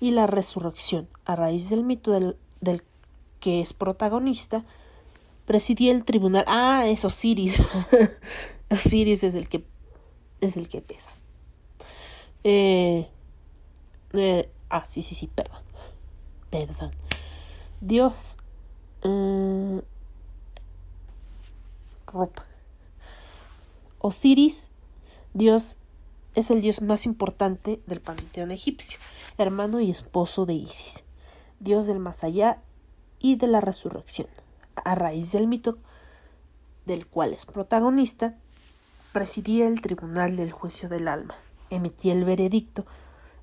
Y 0.00 0.12
la 0.12 0.26
resurrección, 0.26 1.08
a 1.26 1.36
raíz 1.36 1.68
del 1.68 1.84
mito 1.84 2.12
del, 2.12 2.38
del 2.60 2.82
que 3.38 3.60
es 3.60 3.72
protagonista, 3.72 4.64
presidía 5.50 5.90
el 5.90 6.04
tribunal. 6.04 6.44
Ah, 6.46 6.86
es 6.86 7.04
Osiris. 7.04 7.60
Osiris 8.70 9.24
es 9.24 9.34
el 9.34 9.48
que 9.48 9.64
es 10.40 10.56
el 10.56 10.68
que 10.68 10.80
pesa. 10.80 11.10
Eh, 12.44 13.08
eh, 14.12 14.48
ah, 14.68 14.84
sí, 14.86 15.02
sí, 15.02 15.16
sí, 15.16 15.26
perdón. 15.26 15.60
Perdón. 16.50 16.92
Dios. 17.80 18.36
Eh, 19.02 19.82
Osiris, 23.98 24.70
Dios, 25.34 25.78
es 26.36 26.52
el 26.52 26.60
dios 26.60 26.80
más 26.80 27.06
importante 27.06 27.82
del 27.88 28.00
panteón 28.00 28.52
egipcio, 28.52 29.00
hermano 29.36 29.80
y 29.80 29.90
esposo 29.90 30.46
de 30.46 30.54
Isis, 30.54 31.02
dios 31.58 31.88
del 31.88 31.98
más 31.98 32.22
allá 32.22 32.62
y 33.18 33.34
de 33.34 33.48
la 33.48 33.60
resurrección. 33.60 34.28
A 34.84 34.94
raíz 34.94 35.32
del 35.32 35.46
mito 35.46 35.78
del 36.86 37.06
cual 37.06 37.32
es 37.32 37.46
protagonista, 37.46 38.34
presidía 39.12 39.66
el 39.66 39.80
tribunal 39.80 40.36
del 40.36 40.52
juicio 40.52 40.88
del 40.88 41.08
alma, 41.08 41.34
emitía 41.70 42.12
el 42.12 42.24
veredicto 42.24 42.84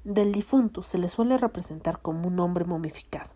del 0.04 0.32
difunto, 0.32 0.84
se 0.84 0.97
le 0.97 1.10
suele 1.10 1.38
representar 1.38 2.02
como 2.02 2.28
un 2.28 2.39
hombre 2.39 2.65
momificado, 2.65 3.30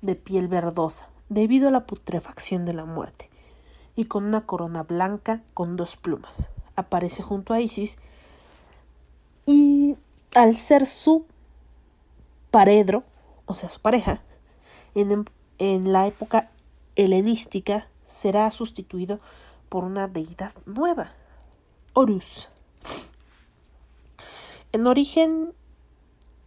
de 0.00 0.14
piel 0.14 0.48
verdosa, 0.48 1.10
debido 1.28 1.68
a 1.68 1.70
la 1.70 1.86
putrefacción 1.86 2.64
de 2.64 2.72
la 2.72 2.84
muerte, 2.84 3.30
y 3.96 4.04
con 4.04 4.24
una 4.24 4.46
corona 4.46 4.82
blanca 4.82 5.42
con 5.54 5.76
dos 5.76 5.96
plumas. 5.96 6.48
Aparece 6.76 7.22
junto 7.22 7.52
a 7.52 7.60
Isis 7.60 7.98
y 9.44 9.96
al 10.34 10.56
ser 10.56 10.86
su 10.86 11.26
paredro, 12.50 13.02
o 13.46 13.54
sea, 13.54 13.70
su 13.70 13.80
pareja, 13.80 14.22
en, 14.94 15.24
en 15.58 15.92
la 15.92 16.06
época 16.06 16.50
helenística 16.98 17.88
será 18.04 18.50
sustituido 18.50 19.20
por 19.68 19.84
una 19.84 20.08
deidad 20.08 20.52
nueva, 20.66 21.12
Horus. 21.94 22.50
En 24.72 24.86
origen 24.86 25.54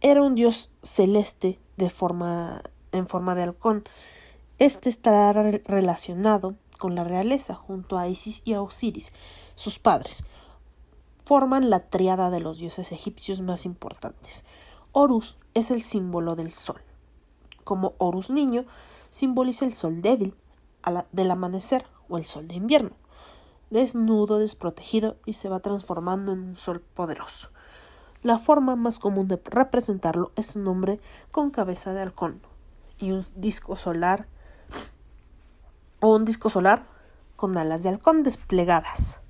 era 0.00 0.22
un 0.22 0.34
dios 0.34 0.70
celeste 0.82 1.58
de 1.76 1.90
forma, 1.90 2.62
en 2.92 3.08
forma 3.08 3.34
de 3.34 3.42
halcón. 3.42 3.84
Este 4.58 4.88
estará 4.88 5.32
relacionado 5.32 6.54
con 6.78 6.94
la 6.94 7.04
realeza 7.04 7.54
junto 7.54 7.98
a 7.98 8.08
Isis 8.08 8.42
y 8.44 8.52
a 8.52 8.62
Osiris, 8.62 9.12
sus 9.54 9.78
padres. 9.78 10.24
Forman 11.24 11.70
la 11.70 11.88
triada 11.88 12.30
de 12.30 12.40
los 12.40 12.58
dioses 12.58 12.92
egipcios 12.92 13.40
más 13.40 13.64
importantes. 13.64 14.44
Horus 14.92 15.36
es 15.54 15.70
el 15.70 15.82
símbolo 15.82 16.36
del 16.36 16.52
sol. 16.52 16.82
Como 17.64 17.94
Horus 17.98 18.30
niño, 18.30 18.66
simboliza 19.08 19.64
el 19.64 19.74
sol 19.74 20.02
débil 20.02 20.34
del 21.12 21.30
amanecer 21.30 21.86
o 22.08 22.18
el 22.18 22.26
sol 22.26 22.48
de 22.48 22.54
invierno 22.54 22.92
desnudo, 23.72 24.38
desprotegido 24.38 25.16
y 25.24 25.32
se 25.32 25.48
va 25.48 25.60
transformando 25.60 26.32
en 26.32 26.40
un 26.40 26.54
sol 26.54 26.80
poderoso. 26.80 27.48
La 28.22 28.38
forma 28.38 28.76
más 28.76 28.98
común 28.98 29.26
de 29.26 29.40
representarlo 29.44 30.30
es 30.36 30.54
un 30.54 30.68
hombre 30.68 31.00
con 31.30 31.50
cabeza 31.50 31.92
de 31.92 32.02
halcón 32.02 32.42
y 32.98 33.10
un 33.10 33.24
disco 33.34 33.76
solar 33.76 34.28
o 36.00 36.14
un 36.14 36.24
disco 36.24 36.50
solar 36.50 36.86
con 37.34 37.56
alas 37.56 37.82
de 37.82 37.88
halcón 37.88 38.22
desplegadas, 38.22 39.20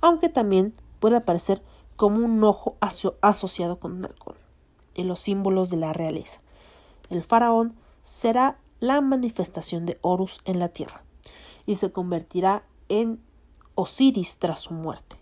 aunque 0.00 0.28
también 0.28 0.74
puede 0.98 1.16
aparecer 1.16 1.62
como 1.96 2.24
un 2.24 2.42
ojo 2.42 2.76
asociado 2.80 3.78
con 3.78 3.92
un 3.92 4.04
halcón 4.04 4.36
en 4.94 5.08
los 5.08 5.20
símbolos 5.20 5.70
de 5.70 5.76
la 5.76 5.92
realeza. 5.92 6.40
El 7.08 7.22
faraón 7.22 7.76
será 8.02 8.58
la 8.84 9.00
manifestación 9.00 9.86
de 9.86 9.98
Horus 10.02 10.40
en 10.44 10.58
la 10.58 10.68
tierra 10.68 11.04
y 11.66 11.76
se 11.76 11.90
convertirá 11.90 12.64
en 12.88 13.20
Osiris 13.74 14.38
tras 14.38 14.60
su 14.60 14.74
muerte. 14.74 15.16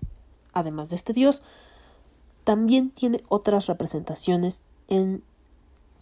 Además 0.52 0.90
de 0.90 0.96
este 0.96 1.12
dios, 1.12 1.42
también 2.44 2.90
tiene 2.90 3.22
otras 3.28 3.66
representaciones 3.66 4.62
en 4.88 5.22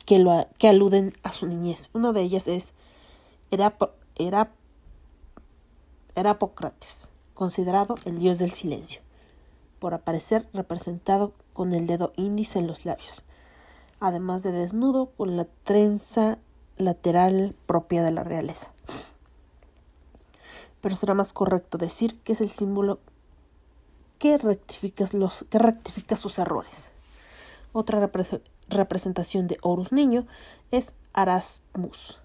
que, 0.06 0.18
lo, 0.18 0.48
que 0.58 0.68
aluden 0.68 1.12
a 1.22 1.32
su 1.32 1.46
niñez. 1.46 1.90
Una 1.92 2.12
de 2.12 2.22
ellas 2.22 2.48
es 2.48 2.74
era, 3.50 3.76
era, 4.16 4.52
Erapocrates, 6.14 7.10
considerado 7.34 7.96
el 8.04 8.18
dios 8.18 8.38
del 8.38 8.52
silencio, 8.52 9.02
por 9.78 9.94
aparecer 9.94 10.48
representado 10.52 11.34
con 11.52 11.74
el 11.74 11.86
dedo 11.86 12.12
índice 12.16 12.58
en 12.58 12.66
los 12.66 12.84
labios, 12.84 13.22
además 14.00 14.42
de 14.42 14.52
desnudo 14.52 15.10
con 15.10 15.36
la 15.36 15.44
trenza 15.64 16.38
lateral 16.80 17.54
propia 17.66 18.02
de 18.02 18.12
la 18.12 18.24
realeza 18.24 18.72
pero 20.80 20.96
será 20.96 21.14
más 21.14 21.32
correcto 21.32 21.78
decir 21.78 22.18
que 22.20 22.32
es 22.32 22.40
el 22.40 22.50
símbolo 22.50 23.00
que 24.18 24.38
rectifica, 24.38 25.04
los, 25.12 25.46
que 25.50 25.58
rectifica 25.58 26.16
sus 26.16 26.38
errores. 26.38 26.92
Otra 27.72 28.10
representación 28.68 29.46
de 29.46 29.58
Horus 29.62 29.92
niño 29.92 30.26
es 30.70 30.94
Arasmus. 31.12 32.20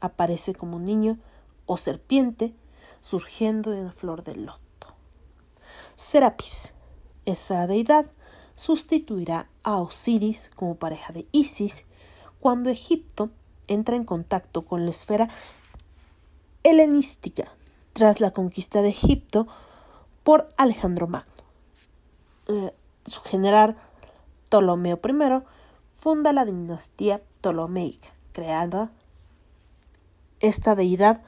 Aparece 0.00 0.54
como 0.54 0.76
un 0.76 0.84
niño 0.84 1.18
o 1.66 1.76
serpiente 1.76 2.54
surgiendo 3.00 3.70
de 3.70 3.82
una 3.82 3.92
flor 3.92 4.22
de 4.22 4.36
loto. 4.36 4.60
Serapis. 5.96 6.72
Esa 7.24 7.66
deidad 7.66 8.06
sustituirá 8.54 9.50
a 9.62 9.76
Osiris 9.76 10.50
como 10.56 10.76
pareja 10.76 11.12
de 11.12 11.26
Isis 11.30 11.84
cuando 12.40 12.70
Egipto 12.70 13.30
entra 13.68 13.96
en 13.96 14.04
contacto 14.04 14.62
con 14.62 14.84
la 14.84 14.90
esfera 14.90 15.28
helenística 16.62 17.44
tras 17.92 18.20
la 18.20 18.32
conquista 18.32 18.82
de 18.82 18.88
Egipto 18.88 19.46
por 20.24 20.52
Alejandro 20.56 21.06
Magno. 21.06 21.44
Eh, 22.48 22.74
su 23.04 23.20
general 23.20 23.76
Ptolomeo 24.46 24.98
I 25.02 25.42
funda 25.94 26.32
la 26.32 26.44
dinastía 26.44 27.22
ptolomeica, 27.40 28.08
creada 28.32 28.90
esta 30.40 30.74
deidad 30.74 31.22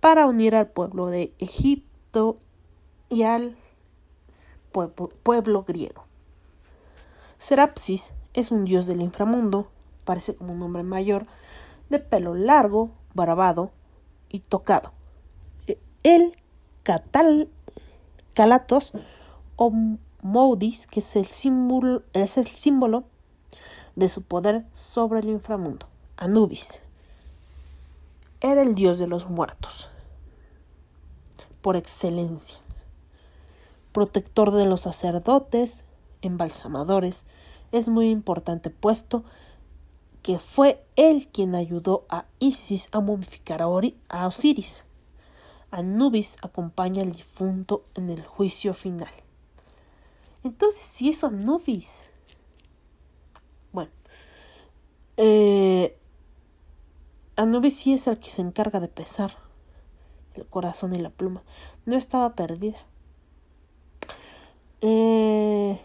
para 0.00 0.26
unir 0.26 0.54
al 0.54 0.68
pueblo 0.68 1.06
de 1.06 1.32
Egipto 1.38 2.36
y 3.08 3.22
al 3.22 3.56
pueblo, 4.72 5.64
griego. 5.64 6.04
Serapsis 7.38 8.12
es 8.32 8.50
un 8.50 8.64
dios 8.64 8.86
del 8.86 9.00
inframundo, 9.00 9.68
parece 10.04 10.34
como 10.34 10.52
un 10.52 10.62
hombre 10.62 10.82
mayor, 10.82 11.26
de 11.94 12.00
pelo 12.00 12.34
largo, 12.34 12.90
barbado 13.14 13.70
y 14.28 14.40
tocado. 14.40 14.92
El 16.02 16.36
catal, 16.82 17.48
calatos 18.34 18.92
o 19.54 19.70
Moudis, 20.22 20.88
que 20.88 20.98
es 20.98 21.14
el, 21.14 21.26
símbolo, 21.26 22.02
es 22.12 22.36
el 22.36 22.48
símbolo 22.48 23.04
de 23.94 24.08
su 24.08 24.22
poder 24.22 24.64
sobre 24.72 25.20
el 25.20 25.28
inframundo. 25.28 25.86
Anubis 26.16 26.80
era 28.40 28.62
el 28.62 28.74
dios 28.74 28.98
de 28.98 29.06
los 29.06 29.30
muertos, 29.30 29.88
por 31.62 31.76
excelencia, 31.76 32.58
protector 33.92 34.50
de 34.50 34.66
los 34.66 34.82
sacerdotes, 34.82 35.84
embalsamadores, 36.22 37.24
es 37.70 37.88
muy 37.88 38.10
importante 38.10 38.70
puesto 38.70 39.24
que 40.24 40.38
fue 40.38 40.82
él 40.96 41.28
quien 41.30 41.54
ayudó 41.54 42.06
a 42.08 42.24
Isis 42.38 42.88
a 42.92 43.00
momificar 43.00 43.60
a, 43.60 44.26
Osiris. 44.26 44.86
Anubis 45.70 46.38
acompaña 46.40 47.02
al 47.02 47.12
difunto 47.12 47.84
en 47.94 48.08
el 48.08 48.24
juicio 48.24 48.72
final. 48.72 49.12
Entonces, 50.42 50.80
si 50.80 51.10
es 51.10 51.22
Anubis. 51.24 52.06
Bueno. 53.70 53.92
Eh, 55.18 55.94
Anubis 57.36 57.76
sí 57.76 57.92
es 57.92 58.06
el 58.06 58.18
que 58.18 58.30
se 58.30 58.40
encarga 58.40 58.80
de 58.80 58.88
pesar 58.88 59.36
el 60.36 60.46
corazón 60.46 60.94
y 60.94 61.00
la 61.00 61.10
pluma. 61.10 61.42
No 61.84 61.98
estaba 61.98 62.34
perdida. 62.34 62.78
Eh, 64.80 65.78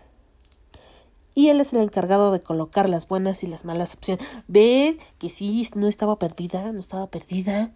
y 1.39 1.47
él 1.47 1.61
es 1.61 1.71
el 1.71 1.79
encargado 1.79 2.33
de 2.33 2.41
colocar 2.41 2.89
las 2.89 3.07
buenas 3.07 3.45
y 3.45 3.47
las 3.47 3.63
malas 3.63 3.95
opciones. 3.95 4.27
Ven 4.49 4.97
que 5.19 5.29
sí, 5.29 5.65
no 5.73 5.87
estaba 5.87 6.19
perdida, 6.19 6.73
no 6.73 6.81
estaba 6.81 7.07
perdida. 7.07 7.71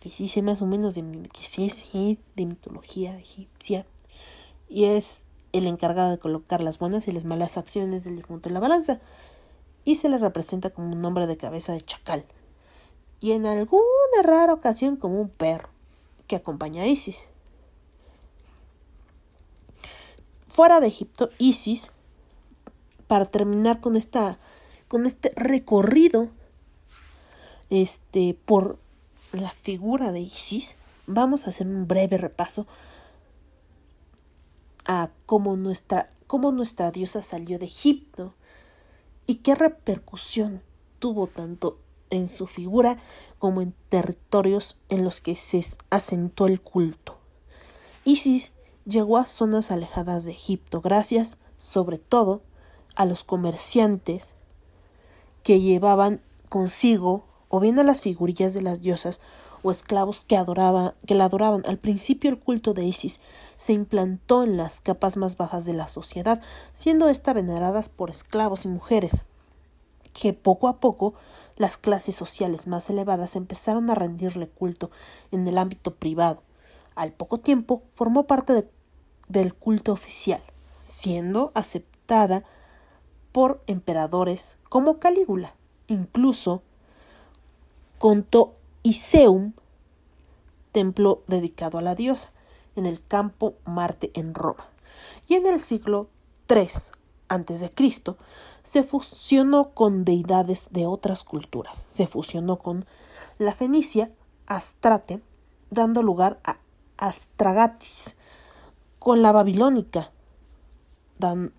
Que 0.00 0.08
sí 0.08 0.28
sé 0.28 0.40
más 0.40 0.62
o 0.62 0.66
menos 0.66 0.94
de 0.94 1.02
de 1.02 2.46
mitología 2.46 3.18
egipcia. 3.18 3.84
Y 4.70 4.86
es 4.86 5.20
el 5.52 5.66
encargado 5.66 6.12
de 6.12 6.18
colocar 6.18 6.62
las 6.62 6.78
buenas 6.78 7.08
y 7.08 7.12
las 7.12 7.26
malas 7.26 7.58
acciones 7.58 8.04
del 8.04 8.16
difunto 8.16 8.48
en 8.48 8.54
la 8.54 8.60
balanza. 8.60 9.00
Y 9.84 9.96
se 9.96 10.08
le 10.08 10.16
representa 10.16 10.70
como 10.70 10.92
un 10.94 11.04
hombre 11.04 11.26
de 11.26 11.36
cabeza 11.36 11.74
de 11.74 11.82
chacal. 11.82 12.24
Y 13.20 13.32
en 13.32 13.44
alguna 13.44 13.82
rara 14.22 14.54
ocasión 14.54 14.96
como 14.96 15.20
un 15.20 15.28
perro 15.28 15.68
que 16.26 16.36
acompaña 16.36 16.84
a 16.84 16.86
Isis. 16.86 17.28
Fuera 20.46 20.80
de 20.80 20.86
Egipto, 20.86 21.28
Isis 21.36 21.90
para 23.14 23.26
terminar 23.26 23.80
con 23.80 23.94
esta 23.94 24.40
con 24.88 25.06
este 25.06 25.32
recorrido 25.36 26.30
este 27.70 28.36
por 28.44 28.80
la 29.30 29.50
figura 29.50 30.10
de 30.10 30.18
Isis, 30.18 30.74
vamos 31.06 31.46
a 31.46 31.50
hacer 31.50 31.68
un 31.68 31.86
breve 31.86 32.18
repaso 32.18 32.66
a 34.84 35.10
cómo 35.26 35.54
nuestra, 35.54 36.08
cómo 36.26 36.50
nuestra 36.50 36.90
diosa 36.90 37.22
salió 37.22 37.60
de 37.60 37.66
Egipto 37.66 38.34
y 39.28 39.36
qué 39.36 39.54
repercusión 39.54 40.60
tuvo 40.98 41.28
tanto 41.28 41.78
en 42.10 42.26
su 42.26 42.48
figura 42.48 42.98
como 43.38 43.62
en 43.62 43.76
territorios 43.90 44.76
en 44.88 45.04
los 45.04 45.20
que 45.20 45.36
se 45.36 45.64
asentó 45.88 46.48
el 46.48 46.60
culto. 46.60 47.16
Isis 48.04 48.54
llegó 48.84 49.18
a 49.18 49.26
zonas 49.26 49.70
alejadas 49.70 50.24
de 50.24 50.32
Egipto 50.32 50.80
gracias, 50.80 51.38
sobre 51.58 51.98
todo, 51.98 52.42
a 52.94 53.04
los 53.04 53.24
comerciantes 53.24 54.34
que 55.42 55.60
llevaban 55.60 56.20
consigo 56.48 57.24
o 57.48 57.60
bien 57.60 57.78
a 57.78 57.84
las 57.84 58.02
figurillas 58.02 58.54
de 58.54 58.62
las 58.62 58.80
diosas 58.80 59.20
o 59.62 59.70
esclavos 59.70 60.24
que, 60.24 60.36
que 61.06 61.14
la 61.14 61.24
adoraban. 61.24 61.62
Al 61.66 61.78
principio 61.78 62.30
el 62.30 62.38
culto 62.38 62.74
de 62.74 62.84
Isis 62.84 63.20
se 63.56 63.72
implantó 63.72 64.42
en 64.42 64.56
las 64.56 64.80
capas 64.80 65.16
más 65.16 65.36
bajas 65.36 65.64
de 65.64 65.72
la 65.72 65.86
sociedad, 65.86 66.40
siendo 66.72 67.08
ésta 67.08 67.32
veneradas 67.32 67.88
por 67.88 68.10
esclavos 68.10 68.66
y 68.66 68.68
mujeres, 68.68 69.24
que 70.12 70.32
poco 70.32 70.68
a 70.68 70.80
poco 70.80 71.14
las 71.56 71.76
clases 71.76 72.14
sociales 72.14 72.66
más 72.66 72.90
elevadas 72.90 73.36
empezaron 73.36 73.88
a 73.90 73.94
rendirle 73.94 74.48
culto 74.48 74.90
en 75.32 75.48
el 75.48 75.58
ámbito 75.58 75.94
privado. 75.94 76.42
Al 76.94 77.12
poco 77.12 77.38
tiempo 77.38 77.82
formó 77.94 78.26
parte 78.26 78.68
del 79.28 79.54
culto 79.54 79.92
oficial, 79.92 80.42
siendo 80.82 81.52
aceptada 81.54 82.44
por 83.34 83.60
emperadores 83.66 84.58
como 84.68 85.00
Calígula. 85.00 85.56
Incluso 85.88 86.62
contó 87.98 88.54
Iseum, 88.84 89.54
templo 90.70 91.24
dedicado 91.26 91.78
a 91.78 91.82
la 91.82 91.96
diosa, 91.96 92.30
en 92.76 92.86
el 92.86 93.04
campo 93.04 93.54
Marte 93.64 94.12
en 94.14 94.34
Roma. 94.34 94.68
Y 95.26 95.34
en 95.34 95.46
el 95.46 95.60
siglo 95.60 96.08
III 96.48 96.68
a.C. 97.28 97.72
se 98.62 98.82
fusionó 98.84 99.70
con 99.70 100.04
deidades 100.04 100.68
de 100.70 100.86
otras 100.86 101.24
culturas. 101.24 101.76
Se 101.76 102.06
fusionó 102.06 102.60
con 102.60 102.86
la 103.38 103.52
fenicia 103.52 104.12
Astrate, 104.46 105.20
dando 105.70 106.04
lugar 106.04 106.38
a 106.44 106.58
Astragatis, 106.98 108.16
con 109.00 109.22
la 109.22 109.32
babilónica. 109.32 110.12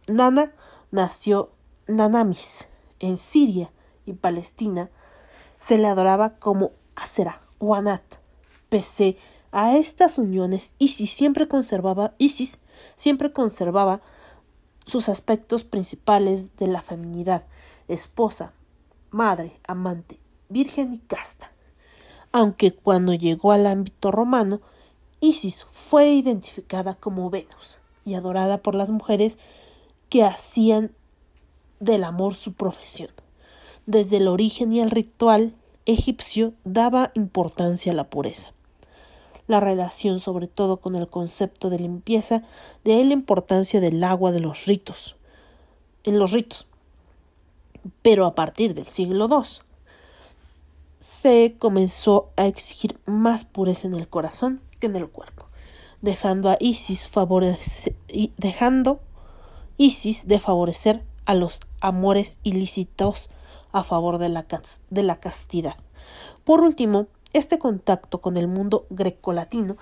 Nana 0.07 0.53
nació 0.91 1.51
Nanamis, 1.87 2.67
en 2.99 3.17
Siria 3.17 3.71
y 4.05 4.13
Palestina, 4.13 4.89
se 5.57 5.77
le 5.77 5.87
adoraba 5.87 6.37
como 6.37 6.71
Asera 6.95 7.41
o 7.59 7.75
Anat. 7.75 8.15
Pese 8.69 9.17
a 9.51 9.77
estas 9.77 10.17
uniones, 10.17 10.75
Isis 10.79 11.11
siempre 11.11 11.47
conservaba, 11.47 12.13
Isis 12.17 12.59
siempre 12.95 13.31
conservaba 13.31 14.01
sus 14.85 15.09
aspectos 15.09 15.63
principales 15.63 16.57
de 16.57 16.67
la 16.67 16.81
feminidad, 16.81 17.45
esposa, 17.87 18.53
madre, 19.11 19.59
amante, 19.67 20.19
virgen 20.49 20.93
y 20.93 20.99
casta. 20.99 21.51
Aunque 22.31 22.73
cuando 22.73 23.13
llegó 23.13 23.51
al 23.51 23.65
ámbito 23.65 24.11
romano, 24.11 24.61
Isis 25.21 25.65
fue 25.69 26.09
identificada 26.09 26.95
como 26.95 27.29
Venus 27.29 27.79
y 28.03 28.15
adorada 28.15 28.57
por 28.57 28.75
las 28.75 28.91
mujeres 28.91 29.39
que 30.09 30.23
hacían 30.23 30.91
del 31.85 32.03
amor 32.03 32.35
su 32.35 32.53
profesión. 32.53 33.09
Desde 33.85 34.17
el 34.17 34.27
origen 34.27 34.73
y 34.73 34.81
el 34.81 34.91
ritual 34.91 35.53
egipcio 35.85 36.53
daba 36.63 37.11
importancia 37.13 37.91
a 37.91 37.95
la 37.95 38.09
pureza. 38.09 38.51
La 39.47 39.59
relación 39.59 40.19
sobre 40.19 40.47
todo 40.47 40.77
con 40.77 40.95
el 40.95 41.07
concepto 41.07 41.69
de 41.69 41.79
limpieza, 41.79 42.43
de 42.83 42.93
ahí 42.93 43.03
la 43.03 43.13
importancia 43.13 43.79
del 43.79 44.03
agua 44.03 44.31
de 44.31 44.39
los 44.39 44.65
ritos, 44.65 45.15
en 46.03 46.17
los 46.17 46.31
ritos. 46.31 46.67
Pero 48.01 48.25
a 48.25 48.33
partir 48.33 48.73
del 48.73 48.87
siglo 48.87 49.27
II 49.29 49.63
se 50.97 51.55
comenzó 51.59 52.31
a 52.35 52.47
exigir 52.47 52.99
más 53.05 53.45
pureza 53.45 53.87
en 53.87 53.93
el 53.93 54.07
corazón 54.07 54.61
que 54.79 54.87
en 54.87 54.95
el 54.95 55.07
cuerpo, 55.07 55.45
dejando 56.01 56.49
a 56.49 56.57
Isis 56.59 57.07
dejando 58.37 58.99
Isis 59.77 60.27
de 60.27 60.39
favorecer 60.39 61.03
a 61.25 61.35
los 61.35 61.59
amores 61.85 62.39
ilícitos 62.43 63.29
a 63.71 63.83
favor 63.83 64.17
de 64.17 64.29
la, 64.29 64.45
de 64.89 65.03
la 65.03 65.19
castidad. 65.19 65.75
Por 66.43 66.61
último, 66.61 67.07
este 67.33 67.59
contacto 67.59 68.21
con 68.21 68.37
el 68.37 68.47
mundo 68.47 68.85
grecolatino 68.89 69.77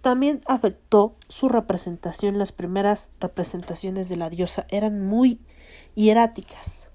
también 0.00 0.40
afectó 0.46 1.14
su 1.28 1.48
representación. 1.48 2.38
Las 2.38 2.52
primeras 2.52 3.10
representaciones 3.20 4.08
de 4.08 4.16
la 4.16 4.30
diosa 4.30 4.66
eran 4.68 5.06
muy 5.06 5.40
hieráticas, 5.94 6.90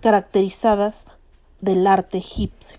caracterizadas 0.00 1.06
del 1.60 1.86
arte 1.86 2.18
egipcio. 2.18 2.78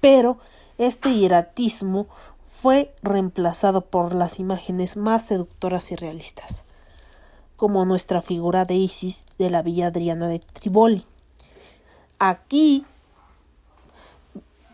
Pero 0.00 0.38
este 0.78 1.14
hieratismo 1.14 2.06
fue 2.46 2.94
reemplazado 3.02 3.86
por 3.86 4.14
las 4.14 4.38
imágenes 4.38 4.96
más 4.96 5.26
seductoras 5.26 5.90
y 5.90 5.96
realistas 5.96 6.64
como 7.62 7.84
nuestra 7.84 8.22
figura 8.22 8.64
de 8.64 8.74
Isis 8.74 9.24
de 9.38 9.48
la 9.48 9.62
Villa 9.62 9.86
Adriana 9.86 10.26
de 10.26 10.40
Triboli. 10.40 11.04
Aquí 12.18 12.84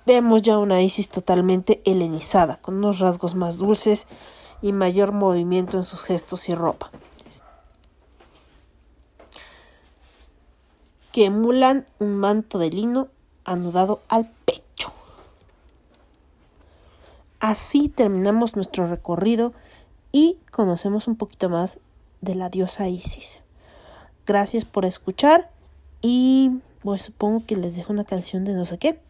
vemos 0.06 0.40
ya 0.40 0.56
una 0.56 0.80
Isis 0.80 1.10
totalmente 1.10 1.82
helenizada, 1.84 2.56
con 2.62 2.76
unos 2.76 2.98
rasgos 2.98 3.34
más 3.34 3.58
dulces 3.58 4.06
y 4.62 4.72
mayor 4.72 5.12
movimiento 5.12 5.76
en 5.76 5.84
sus 5.84 6.00
gestos 6.00 6.48
y 6.48 6.54
ropa, 6.54 6.90
que 11.12 11.26
emulan 11.26 11.84
un 11.98 12.16
manto 12.16 12.58
de 12.58 12.70
lino 12.70 13.08
anudado 13.44 14.00
al 14.08 14.30
pecho. 14.46 14.94
Así 17.38 17.90
terminamos 17.90 18.56
nuestro 18.56 18.86
recorrido 18.86 19.52
y 20.10 20.38
conocemos 20.50 21.06
un 21.06 21.16
poquito 21.16 21.50
más 21.50 21.80
de 22.20 22.34
la 22.34 22.48
diosa 22.48 22.88
Isis. 22.88 23.42
Gracias 24.26 24.64
por 24.64 24.84
escuchar 24.84 25.50
y 26.00 26.60
pues 26.82 27.02
supongo 27.02 27.44
que 27.46 27.56
les 27.56 27.76
dejo 27.76 27.92
una 27.92 28.04
canción 28.04 28.44
de 28.44 28.54
no 28.54 28.64
sé 28.64 28.78
qué. 28.78 29.00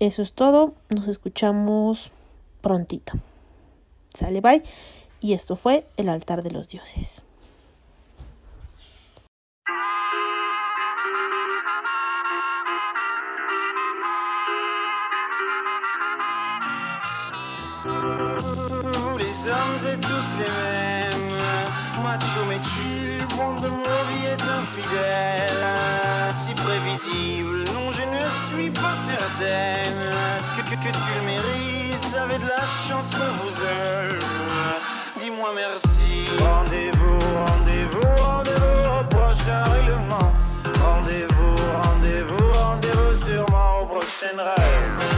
Eso 0.00 0.22
es 0.22 0.32
todo. 0.32 0.74
Nos 0.88 1.08
escuchamos 1.08 2.12
prontito. 2.60 3.14
Sale, 4.14 4.40
bye. 4.40 4.62
Y 5.20 5.32
esto 5.32 5.56
fue 5.56 5.86
el 5.96 6.08
altar 6.08 6.42
de 6.42 6.50
los 6.50 6.68
dioses. 6.68 7.24
Macho 22.02 22.44
mais 22.48 22.60
tu, 22.60 23.36
monde 23.36 23.60
de 23.60 23.68
mon 23.68 24.00
vie 24.08 24.26
est 24.26 24.42
infidèle? 24.42 25.64
Si 26.36 26.54
prévisible, 26.54 27.64
non, 27.74 27.90
je 27.90 28.02
ne 28.02 28.28
suis 28.48 28.70
pas 28.70 28.94
certaine 28.94 30.12
que, 30.56 30.62
que, 30.62 30.76
que 30.76 30.92
tu 30.92 31.10
le 31.20 31.26
mérites. 31.26 32.16
Avez 32.16 32.38
de 32.38 32.46
la 32.46 32.64
chance 32.86 33.10
qu'on 33.10 33.32
vous 33.42 33.62
aime. 33.62 34.18
Dis-moi 35.18 35.50
merci. 35.54 36.26
Rendez-vous, 36.40 37.18
rendez-vous, 37.46 38.22
rendez-vous 38.22 39.00
au 39.00 39.04
prochain 39.04 39.62
règlement. 39.64 40.32
Rendez-vous, 40.82 41.56
rendez-vous, 41.82 42.52
rendez-vous 42.52 43.24
sûrement 43.24 43.80
au 43.82 43.86
prochain 43.86 44.36
rêve. 44.36 45.17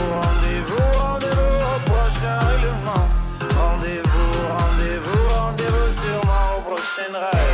Rendez-vous, 3.41 4.47
rendez-vous, 4.47 5.27
rendez-vous 5.29 5.91
sûrement 6.01 6.57
au 6.57 6.61
prochain 6.61 7.11
rêve. 7.11 7.50